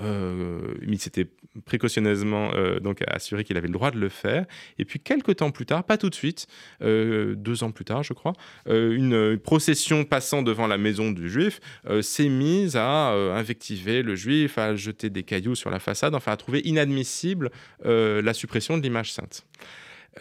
[0.00, 1.26] Euh, il s'était
[1.64, 4.46] précautionneusement euh, donc assuré qu'il avait le droit de le faire.
[4.78, 6.46] Et puis quelques temps plus tard, pas tout de suite,
[6.82, 8.34] euh, deux ans plus tard, je crois,
[8.66, 11.60] une procession passant devant la maison du juif
[12.00, 16.36] s'est mise à invectiver le juif, à jeter des cailloux sur la façade, enfin à
[16.36, 17.50] trouver inadmissible
[17.84, 19.44] la suppression de l'image sainte.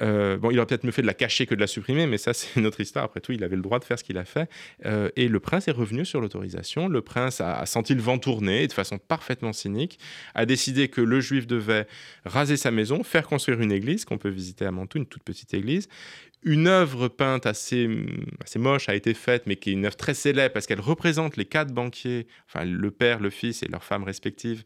[0.02, 2.18] Euh, bon, il aurait peut-être mieux fait de la cacher que de la supprimer, mais
[2.18, 3.06] ça, c'est une autre histoire.
[3.06, 4.50] Après tout, il avait le droit de faire ce qu'il a fait.
[4.86, 6.88] Euh, et le prince est revenu sur l'autorisation.
[6.88, 10.00] Le prince a, senti le vent tourner et de façon parfaitement cynique,
[10.36, 11.88] a décidé que le juif devait
[12.26, 15.54] raser sa maison, faire construire une église qu'on peut visiter à Mantoue, une toute petite
[15.54, 15.88] église.
[16.44, 17.90] Une œuvre peinte assez,
[18.44, 21.36] assez moche a été faite, mais qui est une œuvre très célèbre parce qu'elle représente
[21.36, 24.64] les quatre banquiers, enfin le père, le fils et leurs femmes respectives.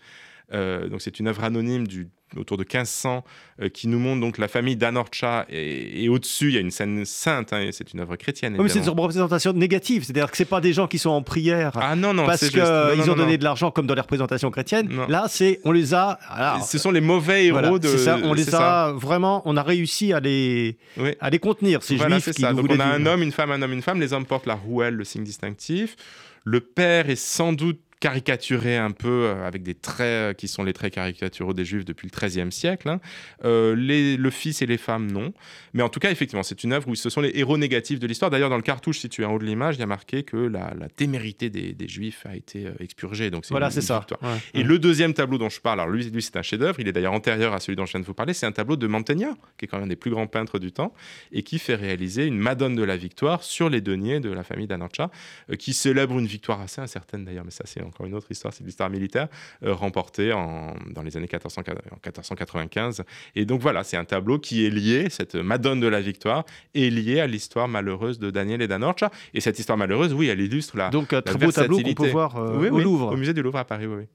[0.54, 3.24] Euh, donc c'est une œuvre anonyme du autour de 1500,
[3.62, 5.46] euh, qui nous montre donc la famille d'Anorcha.
[5.50, 8.58] Et, au-dessus, il y a une scène sainte, hein, c'est une œuvre chrétienne.
[8.60, 11.72] mais c'est une représentation négative, c'est-à-dire que ce pas des gens qui sont en prière
[11.76, 14.90] ah, non, non, parce qu'ils ont donné de l'argent comme dans les représentations chrétiennes.
[15.08, 16.20] Là, c'est on les a.
[16.66, 17.88] ce sont les mauvais héros de.
[17.98, 20.78] Ça, on les a vraiment, on a réussi à les,
[21.20, 22.54] à les contenir, ces voilà, juifs qui ça.
[22.54, 24.00] Donc on a un homme, une femme, un homme, une femme.
[24.00, 25.96] Les hommes portent la rouelle, le signe distinctif.
[26.44, 30.64] Le père est sans doute caricaturé un peu euh, avec des traits euh, qui sont
[30.64, 32.90] les traits caricaturaux des juifs depuis le XIIIe siècle.
[32.90, 33.00] Hein.
[33.46, 35.32] Euh, les, le fils et les femmes, non.
[35.74, 38.08] Mais en tout cas, effectivement, c'est une œuvre où ce sont les héros négatifs de
[38.08, 38.32] l'histoire.
[38.32, 40.74] D'ailleurs, dans le cartouche situé en haut de l'image, il y a marqué que la,
[40.96, 43.30] témérité des, juifs a été expurgée.
[43.30, 44.06] Donc voilà, c'est ça.
[44.54, 46.80] et le deuxième tableau dont je parle, alors lui, lui c'est un chef-d'œuvre.
[46.80, 48.34] Il est d'ailleurs antérieur à celui dont je viens de vous parler.
[48.34, 50.72] C'est un tableau de Mantegna, qui est quand même un des plus grands peintres du
[50.72, 50.94] temps,
[51.32, 54.68] et qui fait réaliser une Madone de la Victoire sur les deniers de la famille
[54.68, 55.12] d'Anarcha,
[55.60, 58.64] qui célèbre une victoire assez incertaine d'ailleurs, mais ça c'est encore une autre histoire, c'est
[58.64, 59.28] l'histoire militaire,
[59.62, 63.04] remporté en, dans les années 1400, 1495.
[63.36, 66.90] Et donc voilà, c'est un tableau qui est lié, cette Madone de la victoire, est
[66.90, 69.12] liée à l'histoire malheureuse de Daniel et d'Anorcha.
[69.34, 70.90] Et cette histoire malheureuse, oui, elle illustre la.
[70.90, 73.14] Donc un très beau tableau qu'on peut voir au Louvre.
[73.14, 74.06] Au musée du Louvre à Paris, oui.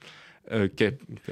[0.52, 0.68] Euh,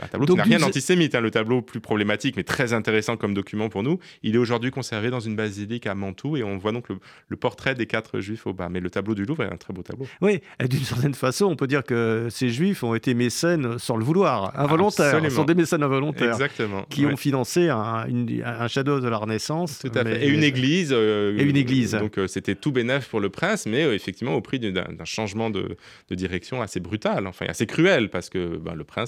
[0.00, 3.34] un tableau qui n'a rien d'antisémite, hein, le tableau plus problématique, mais très intéressant comme
[3.34, 3.98] document pour nous.
[4.22, 7.74] Il est aujourd'hui conservé dans une basilique à Mantoue et on voit donc le, portrait
[7.74, 8.68] des quatre juifs au bas.
[8.68, 10.06] Mais le tableau du Louvre est un très beau tableau.
[10.20, 14.04] Oui, d'une certaine façon, on peut dire que ces juifs ont été mécènes sans le
[14.04, 15.20] vouloir, involontaires.
[15.22, 18.06] Ce sont des mécènes involontaires Exactement, qui ont financé un,
[18.44, 19.80] un chef-d'œuvre de la Renaissance.
[19.80, 20.24] Tout à fait.
[20.24, 20.90] Et une église.
[20.92, 21.92] Euh, et une église.
[21.92, 25.76] Donc euh, c'était tout bénef pour le prince, mais effectivement au prix d'un changement de,
[26.10, 29.03] direction assez brutal, enfin assez cruel, parce que ben, le prince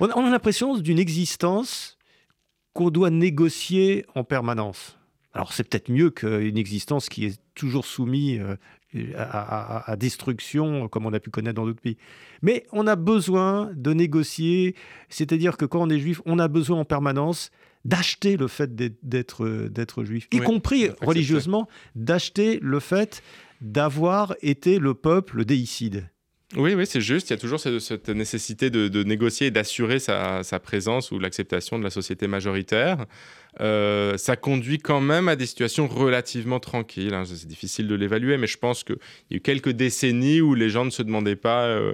[0.00, 1.98] on a l'impression d'une existence
[2.72, 4.98] qu'on doit négocier en permanence.
[5.32, 8.40] Alors c'est peut-être mieux qu'une existence qui est toujours soumise
[8.94, 11.98] euh, à, destruction, comme on a pu connaître dans d'autres pays.
[12.40, 14.74] Mais on a besoin de négocier,
[15.10, 17.50] c'est-à-dire que quand on est juif, on a besoin en permanence
[17.84, 23.22] d'acheter le fait d'être juif, y compris religieusement, d'acheter le fait
[23.60, 26.08] d'avoir été le peuple déicide.
[26.56, 27.28] Oui, oui, c'est juste.
[27.28, 31.84] Il y a toujours cette, nécessité de, négocier et d'assurer sa, présence ou l'acceptation de
[31.84, 33.04] la société majoritaire.
[33.60, 37.12] Euh, ça conduit quand même à des situations relativement tranquilles.
[37.12, 37.24] Hein.
[37.26, 38.96] C'est difficile de l'évaluer, mais je pense qu'il
[39.30, 41.92] y a eu quelques décennies où les gens ne se demandaient pas euh,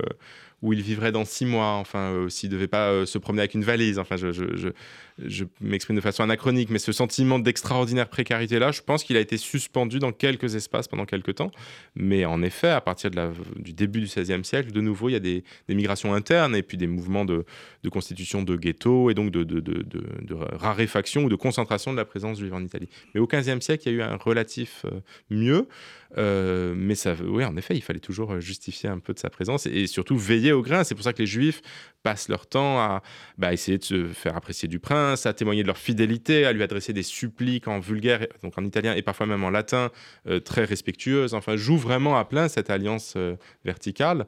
[0.65, 3.53] où ils vivraient dans six mois, enfin, euh, s'ils ne devaient pas se promener avec
[3.53, 3.99] une valise.
[3.99, 9.21] Enfin, je, m'exprime de façon anachronique, mais ce sentiment d'extraordinaire précarité-là, je pense qu'il a
[9.21, 11.51] été suspendu dans quelques espaces pendant quelques temps.
[11.95, 15.21] Mais en effet, à partir du début du XVIe siècle, de nouveau, il y a
[15.21, 17.45] des, migrations internes et puis des mouvements de,
[17.93, 22.65] constitution de ghettos et donc de, raréfaction ou de concentration de la présence juive en
[22.65, 22.89] Italie.
[23.15, 25.69] Mais au XVe siècle, il y a eu un relatif euh, mieux.
[26.17, 29.67] Euh, mais ça, oui, en effet, il fallait toujours justifier un peu de sa présence
[29.67, 30.85] et, surtout veiller au grain.
[30.85, 31.61] C'est pour ça que les Juifs
[32.03, 33.03] passent leur temps à
[33.39, 36.63] bah, essayer de se faire apprécier du prince à témoigner de leur fidélité, à lui
[36.63, 39.91] adresser des suppliques en vulgaire, donc en italien et parfois même en latin,
[40.29, 41.35] euh, très respectueuses.
[41.35, 44.27] Enfin, jouent vraiment à plein cette alliance euh, verticale.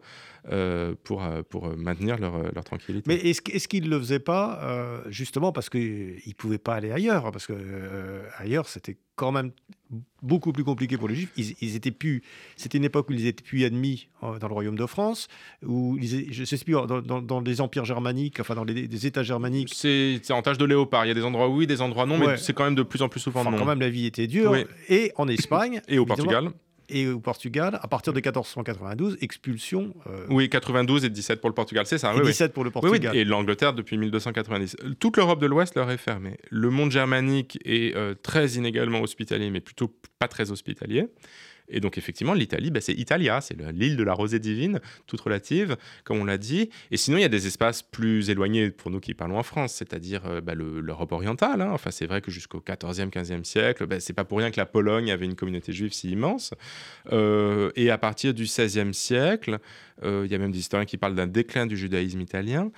[0.52, 3.04] Euh, pour, pour maintenir leur, leur tranquillité.
[3.08, 6.92] Mais est-ce, est qu'ils ne le faisaient pas justement parce qu'ils ne pouvaient pas aller
[6.92, 7.54] ailleurs Parce que
[8.38, 9.50] ailleurs, c'était quand même
[10.22, 11.32] beaucoup plus compliqué pour les Juifs.
[11.36, 12.22] Ils, étaient plus.
[12.56, 15.28] C'était une époque où ils étaient plus admis dans le royaume de France,
[15.64, 19.72] où ils, je sais plus dans, dans, les empires germaniques, enfin dans les, États germaniques.
[19.74, 21.06] C'est en tâche de léopard.
[21.06, 23.02] Il y a des endroits oui, des endroits non, mais c'est quand même de plus
[23.02, 24.54] en plus souvent enfin, Quand même, la vie était dure.
[24.88, 25.80] Et en Espagne.
[25.88, 26.50] et au Portugal
[26.88, 29.94] et au Portugal, à partir de 1492, expulsion.
[30.06, 32.14] Euh, oui, 92 et 17 pour le Portugal, c'est ça.
[32.14, 33.12] Et 17 pour le Portugal.
[33.12, 34.76] Oui, et l'Angleterre depuis 1290.
[34.98, 36.36] Toute l'Europe de l'Ouest leur est fermée.
[36.50, 41.08] Le monde germanique est euh, très inégalement hospitalier, mais plutôt pas très hospitalier.
[41.68, 45.76] Et donc, effectivement, l'Italie, bah, c'est Italia, c'est l'île de la rosée divine, toute relative,
[46.04, 46.70] comme on l'a dit.
[46.90, 49.74] Et sinon, il y a des espaces plus éloignés pour nous qui parlons en France,
[49.74, 51.60] c'est-à-dire euh, bah, l'Europe orientale.
[51.60, 51.70] Hein.
[51.72, 54.66] Enfin, c'est vrai que jusqu'au 14e, 15e siècle, bah, c'est pas pour rien que la
[54.66, 56.54] Pologne avait une communauté juive si immense.
[57.12, 59.58] Euh, et à partir du 16e siècle,
[60.04, 62.70] euh, il y a même des historiens qui parlent d'un déclin du judaïsme italien,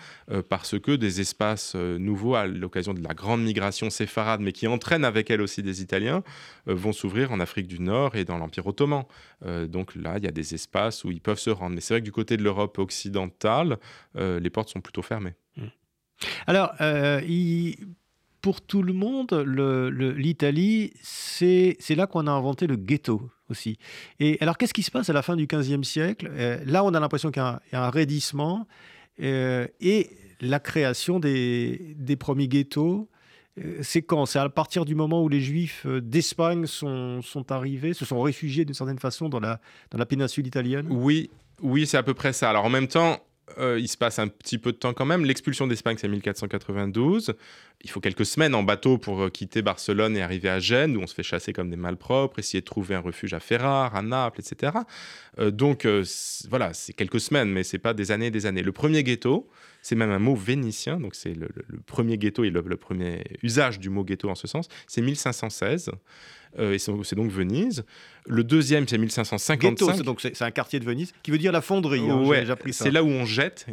[0.48, 5.04] parce que des espaces nouveaux, à l'occasion de la grande migration séfarade, mais qui entraînent
[5.04, 6.22] avec elle aussi des Italiens,
[6.66, 8.77] vont s'ouvrir en Afrique du Nord et dans l'Empire ottoman
[9.44, 11.74] euh, donc là, il y a des espaces où ils peuvent se rendre.
[11.74, 13.78] Mais c'est vrai que du côté de l'Europe occidentale,
[14.16, 15.34] euh, les portes sont plutôt fermées.
[15.56, 15.62] Mmh.
[16.46, 17.20] Alors, euh,
[18.40, 19.32] pour tout le monde,
[20.16, 23.78] l'Italie, c'est là qu'on a inventé le ghetto aussi.
[24.20, 26.30] Et alors, qu'est-ce qui se passe à la fin du XVe siècle?
[26.66, 28.66] Là, on a l'impression qu'il y, a un raidissement
[29.18, 30.10] et
[30.40, 33.08] la création des, premiers ghettos
[33.82, 34.26] c'est quand?
[34.26, 38.20] C'est à partir du moment où les Juifs euh, d'Espagne sont, sont, arrivés, se sont
[38.20, 40.86] réfugiés d'une certaine façon dans la, dans la péninsule italienne?
[40.90, 41.30] Oui,
[41.62, 42.50] oui, c'est à peu près ça.
[42.50, 43.18] Alors en même temps,
[43.58, 45.24] euh, il se passe un petit peu de temps quand même.
[45.24, 47.34] L'expulsion d'Espagne, c'est 1492.
[47.82, 51.06] Il faut quelques semaines en bateau pour quitter Barcelone et arriver à Gênes, où on
[51.06, 54.40] se fait chasser comme des malpropres, essayer de trouver un refuge à Ferrare, à Naples,
[54.40, 54.72] etc.
[55.38, 55.86] donc
[56.48, 58.64] voilà, c'est quelques semaines, mais c'est pas des années et des années.
[58.64, 59.48] Le premier ghetto,
[59.80, 61.48] c'est même un mot vénitien, donc c'est le,
[61.86, 64.68] premier ghetto et le, premier usage du mot ghetto en ce sens.
[64.86, 65.90] C'est 1516.
[66.58, 67.84] Euh, et c'est donc Venise.
[68.26, 70.02] Le deuxième, c'est 1555.
[70.02, 72.08] donc c'est un quartier de Venise qui veut dire la fonderie.
[72.08, 72.22] Hein,
[72.72, 73.66] c'est là où on jette,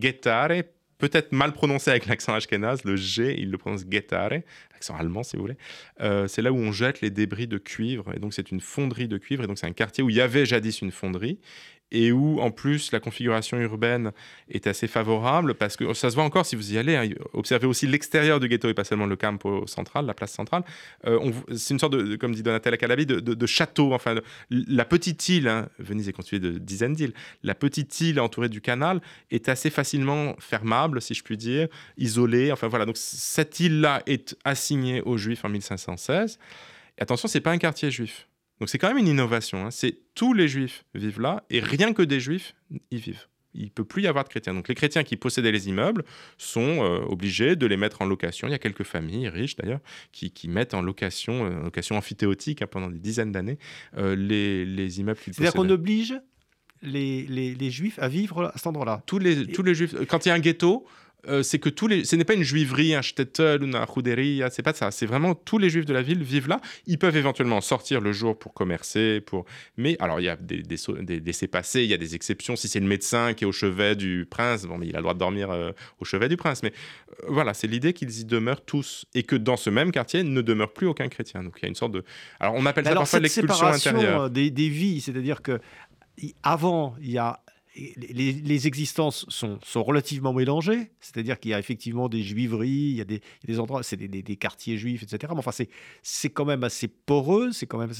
[0.00, 0.50] gettare,
[0.98, 4.32] peut-être mal prononcé avec l'accent ashkénaze, le G, il le prononce gettare,
[4.74, 5.56] accent allemand si vous voulez.
[6.00, 9.08] Euh, c'est là où on jette les débris de cuivre, et donc c'est une fonderie
[9.08, 11.38] de cuivre, et donc c'est un quartier où il y avait jadis une fonderie,
[11.90, 14.12] et où en plus la configuration urbaine
[14.50, 16.96] est assez favorable parce que ça se voit encore si vous y allez.
[16.96, 20.64] Hein, observez aussi l'extérieur du ghetto et pas seulement le campo central, la place centrale.
[21.06, 23.92] Euh, c'est une sorte de, comme dit Donatella Calabi, de, château.
[23.94, 24.16] Enfin,
[24.50, 27.14] la petite île, hein, Venise est constituée de dizaines d'îles.
[27.42, 32.52] La petite île entourée du canal est assez facilement fermable, si je puis dire, isolée.
[32.52, 32.84] Enfin voilà.
[32.84, 36.38] Donc cette île-là est assignée aux Juifs en 1516.
[36.98, 38.27] Et attention, c'est pas un quartier juif.
[38.60, 39.66] Donc c'est quand même une innovation.
[39.66, 39.70] Hein.
[39.70, 42.54] C'est tous les juifs vivent là et rien que des juifs
[42.90, 43.26] y vivent.
[43.54, 44.54] Il ne peut plus y avoir de chrétiens.
[44.54, 46.04] Donc les chrétiens qui possédaient les immeubles
[46.36, 48.46] sont euh, obligés de les mettre en location.
[48.46, 49.80] Il y a quelques familles riches d'ailleurs
[50.12, 53.58] qui, mettent en location, euh, location amphithéotique hein, pendant des dizaines d'années
[53.96, 56.20] euh, les, les, immeubles qu'ils C'est-à-dire qu'on oblige
[56.82, 59.02] les, les, les, juifs à vivre à cet endroit-là.
[59.06, 60.86] Tous les, tous les juifs, quand il y a un ghetto,
[61.26, 64.50] euh, c'est que tous les, ce n'est pas une juiverie, un shtetl ou une juderia,
[64.50, 64.90] c'est pas ça.
[64.90, 66.60] C'est vraiment tous les juifs de la ville vivent là.
[66.86, 69.44] Ils peuvent éventuellement sortir le jour pour commercer, pour.
[69.76, 72.54] Mais alors il y a des, des, des décès passés, il y a des exceptions.
[72.54, 75.02] Si c'est le médecin qui est au chevet du prince, bon, mais il a le
[75.02, 76.62] droit de dormir euh, au chevet du prince.
[76.62, 76.72] Mais
[77.24, 80.40] euh, voilà, c'est l'idée qu'ils y demeurent tous et que dans ce même quartier ne
[80.40, 81.42] demeure plus aucun chrétien.
[81.42, 82.04] Donc il y a une sorte de.
[82.38, 84.30] Alors on appelle ça parfois l'expulsion intérieure.
[84.30, 85.58] Des, des vies, c'est-à-dire que
[86.42, 87.40] avant, il y a
[87.96, 93.04] les, existences sont, relativement mélangées, c'est-à-dire qu'il y a effectivement des juiveries, il y a
[93.04, 95.32] des, endroits, c'est des, quartiers juifs, etc.
[95.34, 95.64] Mais enfin,
[96.02, 97.92] c'est quand même assez poreux, c'est quand même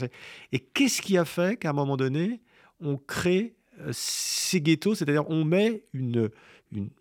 [0.53, 2.41] Et qu'est-ce qui a fait qu'à un moment donné,
[2.81, 6.31] on crée euh, ces ghettos, c'est-à-dire on met une,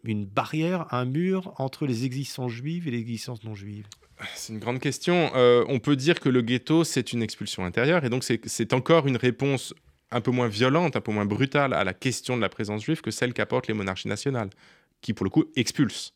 [0.03, 3.87] une, barrière, un mur entre les existences juives et les existences non juives?
[4.35, 5.29] C'est une grande question.
[5.35, 9.07] Euh, on peut dire que le ghetto, c'est une expulsion intérieure, et donc c'est encore
[9.07, 9.73] une réponse
[10.11, 13.01] un peu moins violente, un peu moins brutale à la question de la présence juive
[13.01, 14.49] que celle qu'apportent les monarchies nationales,
[15.01, 16.13] qui pour le coup expulsent.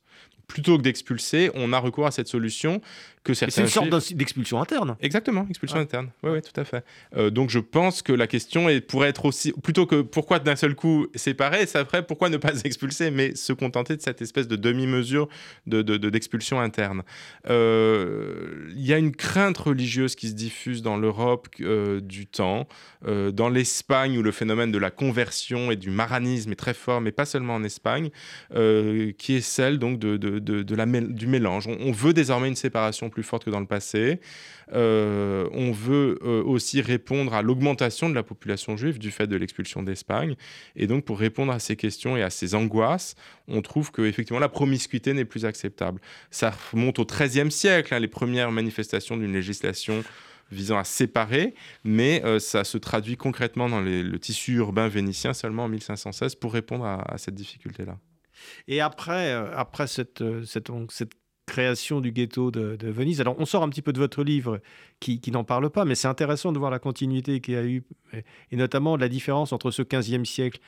[0.47, 2.81] Plutôt que d'expulser, on a recours à cette solution
[3.23, 3.51] que certains.
[3.51, 4.95] C'est une sorte d'expulsion interne.
[5.01, 6.09] Exactement, expulsion interne.
[6.23, 6.83] Oui, oui, tout à fait.
[7.15, 10.55] Euh, donc je pense que la question est, pourrait être aussi plutôt que pourquoi d'un
[10.55, 14.47] seul coup séparer, ça ferait pourquoi ne pas expulser, mais se contenter de cette espèce
[14.47, 15.27] de demi-mesure
[15.67, 17.03] de, d'expulsion interne.
[17.49, 22.67] Euh, il y a une crainte religieuse qui se diffuse dans l'Europe euh, du temps,
[23.03, 27.11] dans l'Espagne où le phénomène de la conversion et du maranisme est très fort, mais
[27.11, 28.09] pas seulement en Espagne,
[28.51, 31.67] qui est celle donc de de, la, du mélange.
[31.67, 34.19] On, veut désormais une séparation plus forte que dans le passé.
[34.73, 39.35] Euh, on veut euh, aussi répondre à l'augmentation de la population juive du fait de
[39.35, 40.35] l'expulsion d'Espagne.
[40.75, 43.15] Et donc, pour répondre à ces questions et à ces angoisses,
[43.47, 46.01] on trouve que effectivement la promiscuité n'est plus acceptable.
[46.31, 50.03] Ça remonte au XIIIe siècle, hein, les premières manifestations d'une législation
[50.51, 51.53] visant à séparer,
[51.85, 56.51] mais euh, ça se traduit concrètement dans le tissu urbain vénitien seulement en 1516 pour
[56.51, 57.97] répondre à cette difficulté-là.
[58.67, 61.13] Et après, après cette, cette, cette
[61.51, 63.19] création du ghetto de, Venise.
[63.19, 64.61] Alors, on sort un petit peu de votre livre
[65.01, 67.83] qui, n'en parle pas, mais c'est intéressant de voir la continuité qu'il y a eu,
[68.51, 70.59] et notamment la différence entre ce 15e siècle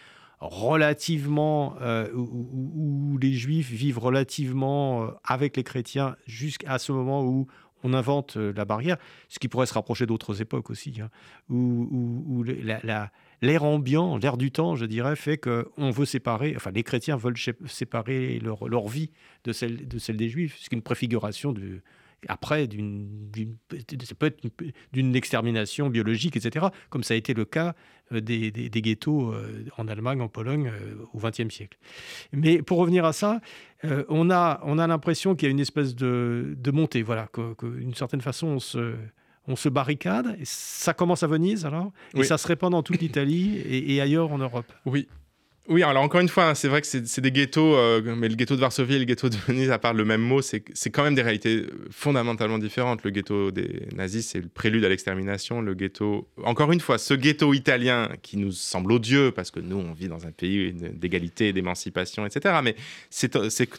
[0.42, 7.48] relativement, euh, où, les juifs vivent relativement avec les chrétiens jusqu'à ce moment où
[7.84, 8.98] on invente la barrière,
[9.30, 11.10] ce qui pourrait se rapprocher d'autres époques aussi, hein,
[11.50, 13.12] où, la,
[13.44, 17.38] l'air ambiant, l'air du temps, je dirais, fait qu'on veut séparer, enfin les chrétiens veulent
[17.66, 19.12] séparer leur, leur vie
[19.44, 21.82] de celle, de celle des juifs, ce qui est une préfiguration de,
[22.28, 23.30] après d'une
[24.94, 27.76] d'une extermination biologique, etc., comme ça a été le cas
[28.14, 31.78] euh, des, des, ghettos euh, en Allemagne, en Pologne euh, au XXe siècle.
[32.32, 33.42] Mais pour revenir à ça,
[34.08, 37.94] on a, on a l'impression qu'il y a une espèce de, de montée, voilà, qu'une
[37.94, 38.96] certaine façon on se
[39.48, 40.36] on se barricade.
[40.40, 44.02] Et ça commence à Venise alors, et ça se répand dans toute l'Italie et, et,
[44.02, 44.72] ailleurs en Europe?
[44.86, 45.08] Oui,
[45.70, 48.36] oui, alors encore une fois, hein, c'est vrai que c'est des ghettos, euh, mais le
[48.36, 50.62] ghetto de Varsovie et le ghetto de Venise, à part le même mot, c'est
[50.92, 53.02] quand même des réalités fondamentalement différentes.
[53.06, 55.62] Le ghetto des nazis, c'est le prélude à l'extermination.
[55.62, 59.78] Le ghetto, encore une fois, ce ghetto italien qui nous semble odieux, parce que nous,
[59.78, 62.56] on vit dans un pays d'égalité, d'émancipation, etc.
[62.62, 62.76] Mais
[63.10, 63.38] c'est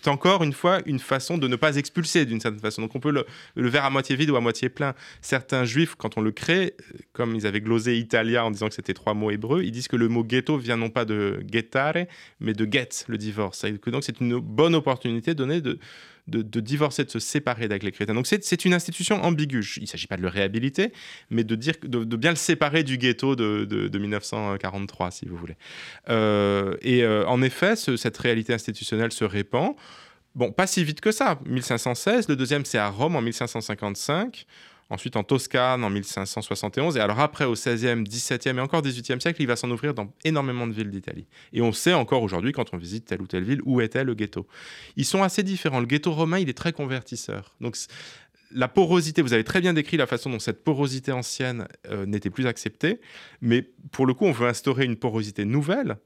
[0.09, 2.81] encore une fois une façon de ne pas expulser d'une certaine façon.
[2.81, 3.27] Donc on peut le,
[3.57, 4.95] le verre à moitié vide ou à moitié plein.
[5.21, 6.77] Certains juifs, quand on le crée,
[7.13, 9.97] comme ils avaient glosé Italia en disant que c'était trois mots hébreux, ils disent que
[9.97, 11.74] le mot ghetto vient non pas de ghetto,
[12.41, 13.65] mais de get le divorce.
[13.65, 15.79] donc c'est une bonne opportunité donnée de,
[16.27, 18.15] divorcer, de se séparer d'avec les chrétiens.
[18.15, 19.65] Donc c'est une institution ambiguë.
[19.77, 20.93] Il ne s'agit pas de le réhabiliter,
[21.31, 25.57] mais de, dire, de, bien le séparer du ghetto de, de 1943, si vous voulez.
[26.09, 29.75] Euh, et euh, en effet, cette réalité institutionnelle se répand.
[30.35, 31.39] Bon, pas si vite que ça.
[31.47, 34.47] 1516, le deuxième c'est à Rome en 1555
[34.91, 39.41] ensuite en Toscane en 1571, et alors après au 16e, 17e et encore 18e siècle,
[39.43, 41.27] il va s'en ouvrir dans énormément de villes d'Italie.
[41.53, 44.15] Et on sait encore aujourd'hui, quand on visite telle ou telle ville, où était le
[44.15, 44.47] ghetto.
[44.97, 45.81] Ils sont assez différents.
[45.81, 47.55] Le ghetto romain, il est très convertisseur.
[47.61, 47.77] Donc
[48.53, 52.31] la porosité, vous avez très bien décrit la façon dont cette porosité ancienne euh, n'était
[52.31, 53.01] plus acceptée,
[53.41, 55.97] mais pour le coup, on veut instaurer une porosité nouvelle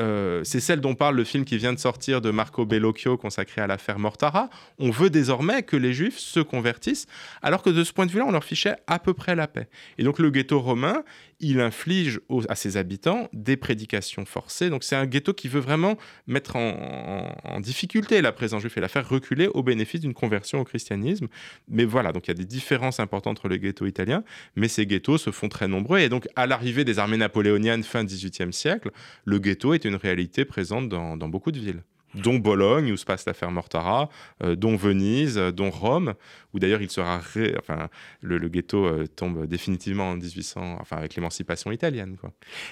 [0.00, 3.60] euh, c'est celle dont parle le film qui vient de sortir de Marco Bellocchio consacré
[3.60, 4.48] à l'affaire Mortara.
[4.78, 7.06] On veut désormais que les juifs se convertissent,
[7.42, 9.68] alors que de ce point de vue-là, on leur fichait à peu près la paix.
[9.98, 11.04] Et donc le ghetto romain,
[11.40, 14.70] il inflige à ses habitants des prédications forcées.
[14.70, 18.88] Donc c'est un ghetto qui veut vraiment mettre en, difficulté la présence juive et la
[18.88, 21.28] faire reculer au bénéfice d'une conversion au christianisme.
[21.68, 24.24] Mais voilà, donc il y a des différences importantes entre les ghettos italiens,
[24.56, 25.98] mais ces ghettos se font très nombreux.
[25.98, 28.90] Et donc à l'arrivée des armées napoléoniennes fin 18e siècle,
[29.24, 31.82] le ghetto est une réalité présente dans beaucoup de villes
[32.14, 34.08] dont Bologne, où se passe l'affaire Mortara,
[34.42, 36.14] euh, dont Venise, euh, dont Rome,
[36.52, 37.20] où d'ailleurs il sera
[37.58, 37.88] enfin,
[38.20, 42.16] le, ghetto euh, tombe définitivement en 1800, enfin avec l'émancipation italienne.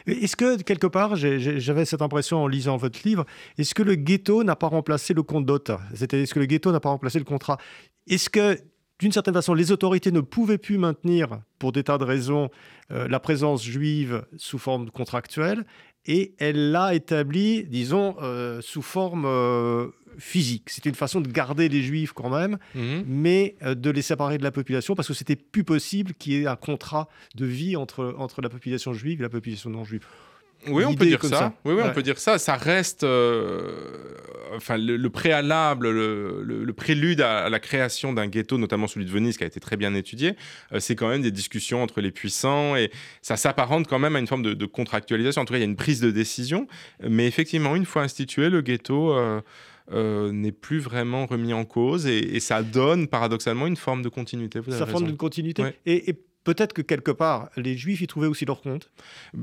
[0.07, 3.25] Est-ce que quelque part, j'avais cette impression en lisant votre livre,
[3.59, 5.49] est-ce que le ghetto n'a pas remplacé le compte
[5.95, 7.59] C'est-à-dire, est-ce que le ghetto n'a pas remplacé le contrat?
[8.09, 8.59] Est-ce que
[8.99, 12.51] d'une certaine façon, les autorités ne pouvaient plus maintenir, pour des tas de raisons,
[12.91, 15.65] la présence juive sous forme contractuelle?
[16.07, 19.89] Et elle l'a établi, disons, euh, sous forme euh,
[20.19, 20.71] physique.
[20.71, 23.05] C'était une façon de garder les juifs quand même, mhm.
[23.07, 26.43] mais euh, de les séparer de la population parce que c'était plus possible qu'il y
[26.43, 30.07] ait un contrat de vie entre, entre la population juive et la population non juive.
[30.67, 31.55] Oui, on peut dire ça.
[31.65, 32.39] Oui, oui on peut dire ça.
[32.39, 33.71] Ça reste, euh,
[34.57, 39.45] enfin, le, préalable, le, prélude à, la création d'un ghetto, notamment celui de Venise, qui
[39.45, 40.35] a été très bien étudié.
[40.73, 42.91] Euh, c'est quand même des discussions entre les puissants et
[43.23, 45.43] ça s'apparente quand même à une forme de, contractualisation.
[45.43, 46.67] En tout cas, il y a une prise de décision.
[47.09, 49.17] Mais effectivement, une fois institué, le ghetto.
[49.91, 54.61] Euh, n'est plus vraiment remis en cause et, ça donne paradoxalement une forme de continuité.
[54.69, 55.63] ça forme d'une continuité.
[55.87, 56.19] Et, et
[56.49, 58.91] peut-être que quelque part, les Juifs y trouvaient aussi leur compte.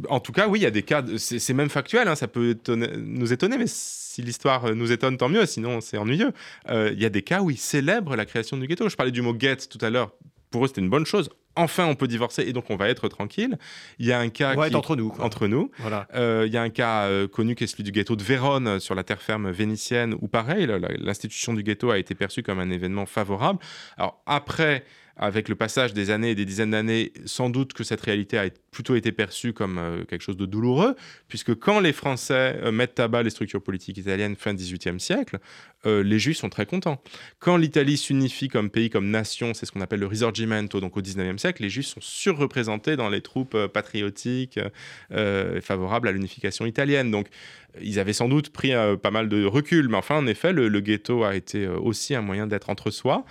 [0.10, 2.58] En tout cas, oui, il y a des cas, c'est même factuel, hein, ça peut
[2.68, 6.32] nous étonner, mais si l'histoire nous étonne, tant mieux, sinon c'est ennuyeux.
[6.70, 8.90] Euh, il y a des cas où ils célèbrent la création du ghetto.
[8.90, 10.14] Je parlais du mot get tout à l'heure.
[10.50, 13.08] Pour eux, c'était une bonne chose enfin on peut divorcer et donc on va être
[13.08, 13.58] tranquille.
[14.00, 15.14] Il y a un cas qui, entre nous.
[15.20, 15.72] Entre nous.
[15.80, 16.08] Voilà.
[16.14, 18.80] Euh, il y a un cas euh, connu qui est celui du ghetto de Vérone
[18.80, 20.68] sur la terre ferme vénitienne où pareil,
[21.00, 23.60] l'institution du ghetto a été perçue comme un événement favorable.
[23.98, 24.84] Alors après
[25.18, 28.50] avec le passage des années et des dizaines d'années, sans doute que cette réalité a
[28.72, 30.96] plutôt été perçue comme euh, quelque chose de douloureux,
[31.30, 35.40] puisque quand les Français euh, mettent à bas les structures politiques italiennes fin XVIIIe siècle,
[35.86, 37.02] euh, les Juifs sont très contents.
[37.40, 41.02] Quand l'Italie s'unifie comme pays, comme nation, c'est ce qu'on appelle le Risorgimento, donc au
[41.02, 44.60] XIXe siècle, les Juifs sont surreprésentés dans les troupes patriotiques
[45.62, 47.12] favorables à l'unification italienne.
[47.12, 47.28] Donc
[47.82, 50.80] ils avaient sans doute pris pas mal de recul, mais enfin, en effet, le, le
[50.80, 53.26] ghetto a été aussi un moyen d'être entre soi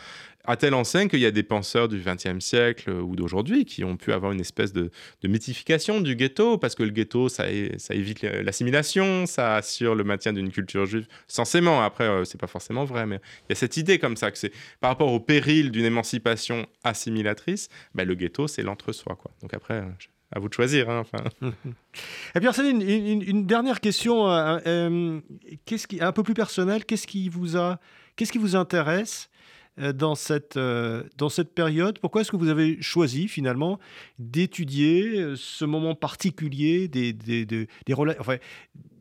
[0.44, 3.82] à telle enseigne qu'il y a des penseurs du XXe siècle euh, ou d'aujourd'hui qui
[3.82, 4.90] ont pu avoir une espèce de,
[5.22, 10.50] mythification du ghetto, parce que le ghetto, ça, évite l'assimilation, ça assure le maintien d'une
[10.50, 11.82] culture juive, censément.
[11.82, 14.38] Après, euh, c'est pas forcément vrai, mais il y a cette idée comme ça, que
[14.38, 19.16] c'est par rapport au péril d'une émancipation assimilatrice, ben, le ghetto, c'est l'entre-soi.
[19.16, 19.30] Quoi.
[19.40, 19.88] Donc après, euh,
[20.32, 20.90] à vous de choisir.
[20.90, 21.04] Hein.
[22.34, 24.26] Et puis, une, une, dernière question,
[25.64, 26.84] qu'est-ce qui, un peu plus personnelle.
[26.84, 27.78] Qu'est-ce qui vous a,
[28.16, 29.33] qu'est-ce qui vous intéresse euh,
[29.78, 31.98] dans cette, euh, dans cette période.
[31.98, 33.78] Pourquoi est-ce que vous avez choisi finalement
[34.18, 37.66] d'étudier euh, ce moment particulier des, des, des,
[38.18, 38.36] enfin,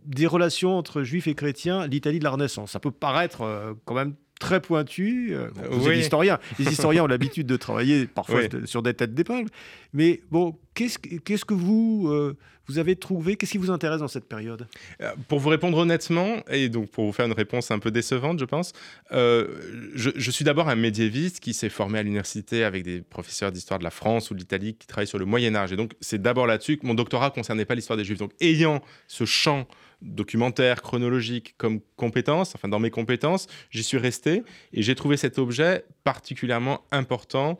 [0.05, 2.71] des relations entre juifs et chrétiens, l'Italie de la Renaissance?
[2.71, 5.35] Ça peut paraître quand même très pointu.
[5.69, 6.39] Vous êtes historien.
[6.59, 9.49] Les historiens ont l'habitude de travailler parfois sur des têtes d'épingle.
[9.93, 12.35] Mais bon, qu'est-ce, que vous,
[12.67, 14.67] vous avez trouvé Qu'est-ce qui vous intéresse dans cette période?
[15.01, 18.39] Euh, Pour vous répondre honnêtement, et donc pour vous faire une réponse un peu décevante,
[18.39, 18.71] je pense,
[19.11, 19.47] euh,
[19.95, 23.83] je, suis d'abord un médiéviste qui s'est formé à l'université avec des professeurs d'histoire de
[23.83, 25.73] la France ou de l'Italie qui travaillent sur le Moyen Âge.
[25.73, 28.19] Et donc c'est d'abord là-dessus que mon doctorat concernait pas l'histoire des Juifs.
[28.19, 29.67] Donc ayant ce champ
[30.03, 34.43] documentaire, chronologique comme compétence, enfin dans mes compétences, j'y suis resté
[34.73, 37.57] et j'ai trouvé cet objet particulièrement important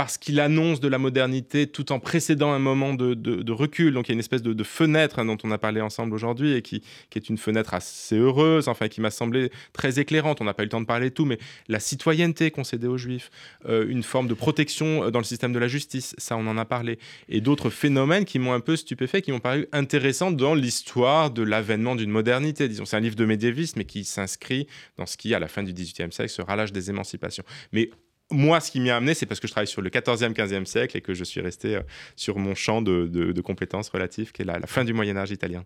[0.00, 3.92] parce qu'il annonce de la modernité tout en précédant un moment de, recul.
[3.92, 6.54] Donc il y a une espèce de, fenêtre hein, dont on a parlé ensemble aujourd'hui
[6.54, 6.82] et qui,
[7.14, 10.40] est une fenêtre assez heureuse, enfin qui m'a semblé très éclairante.
[10.40, 11.38] On n'a pas eu le temps de parler de tout, mais
[11.68, 13.30] la citoyenneté concédée aux juifs,
[13.68, 16.56] euh, une forme de protection euh, dans le système de la justice, ça on en
[16.56, 16.98] a parlé,
[17.28, 21.42] et d'autres phénomènes qui m'ont un peu stupéfait, qui m'ont paru intéressants dans l'histoire de
[21.42, 22.68] l'avènement d'une modernité.
[22.68, 25.62] Disons, c'est un livre de médiévisme, mais qui s'inscrit dans ce qui, à la fin
[25.62, 27.44] du XVIIIe siècle, sera l'âge des émancipations.
[27.74, 27.90] Mais
[28.30, 30.64] moi, ce qui m'y a amené, c'est parce que je travaille sur le 14e, 15e
[30.64, 31.82] siècle et que je suis resté euh,
[32.16, 35.64] sur mon champ de, compétences relatives, qui est la, fin du Moyen Âge italien.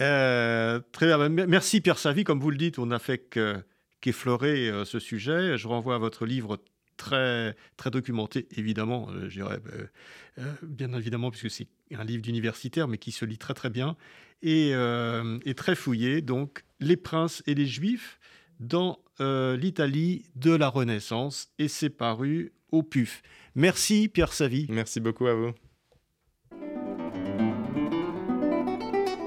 [0.00, 1.28] Euh, très bien.
[1.28, 2.24] Merci Pierre Savy.
[2.24, 3.28] Comme vous le dites, on n'a fait
[4.00, 5.58] qu'effleurer euh, ce sujet.
[5.58, 6.60] Je renvoie à votre livre
[6.96, 9.58] très, très documenté, évidemment, dirais,
[10.62, 13.96] bien évidemment, puisque c'est un livre d'universitaire, mais qui se lit très très bien,
[14.42, 14.72] et
[15.56, 16.22] très fouillé.
[16.22, 18.20] Donc, Les princes et les juifs
[18.60, 23.22] dans euh, l'Italie de la Renaissance et c'est paru au PUF.
[23.54, 24.66] Merci Pierre Savy.
[24.68, 25.52] Merci beaucoup à vous.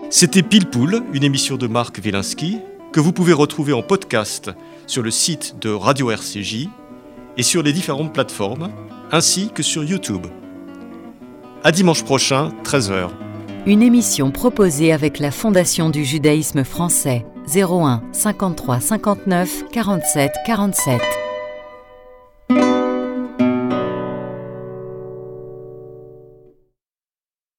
[0.09, 2.59] C'était Pile Poule, une émission de Marc Wielinski,
[2.93, 4.51] que vous pouvez retrouver en podcast
[4.87, 6.67] sur le site de Radio RCJ
[7.35, 8.71] et sur les différentes plateformes,
[9.11, 10.25] ainsi que sur YouTube.
[11.63, 13.09] À dimanche prochain, 13h.
[13.65, 21.26] Une émission proposée avec la Fondation du judaïsme français 01 53 59 47 47.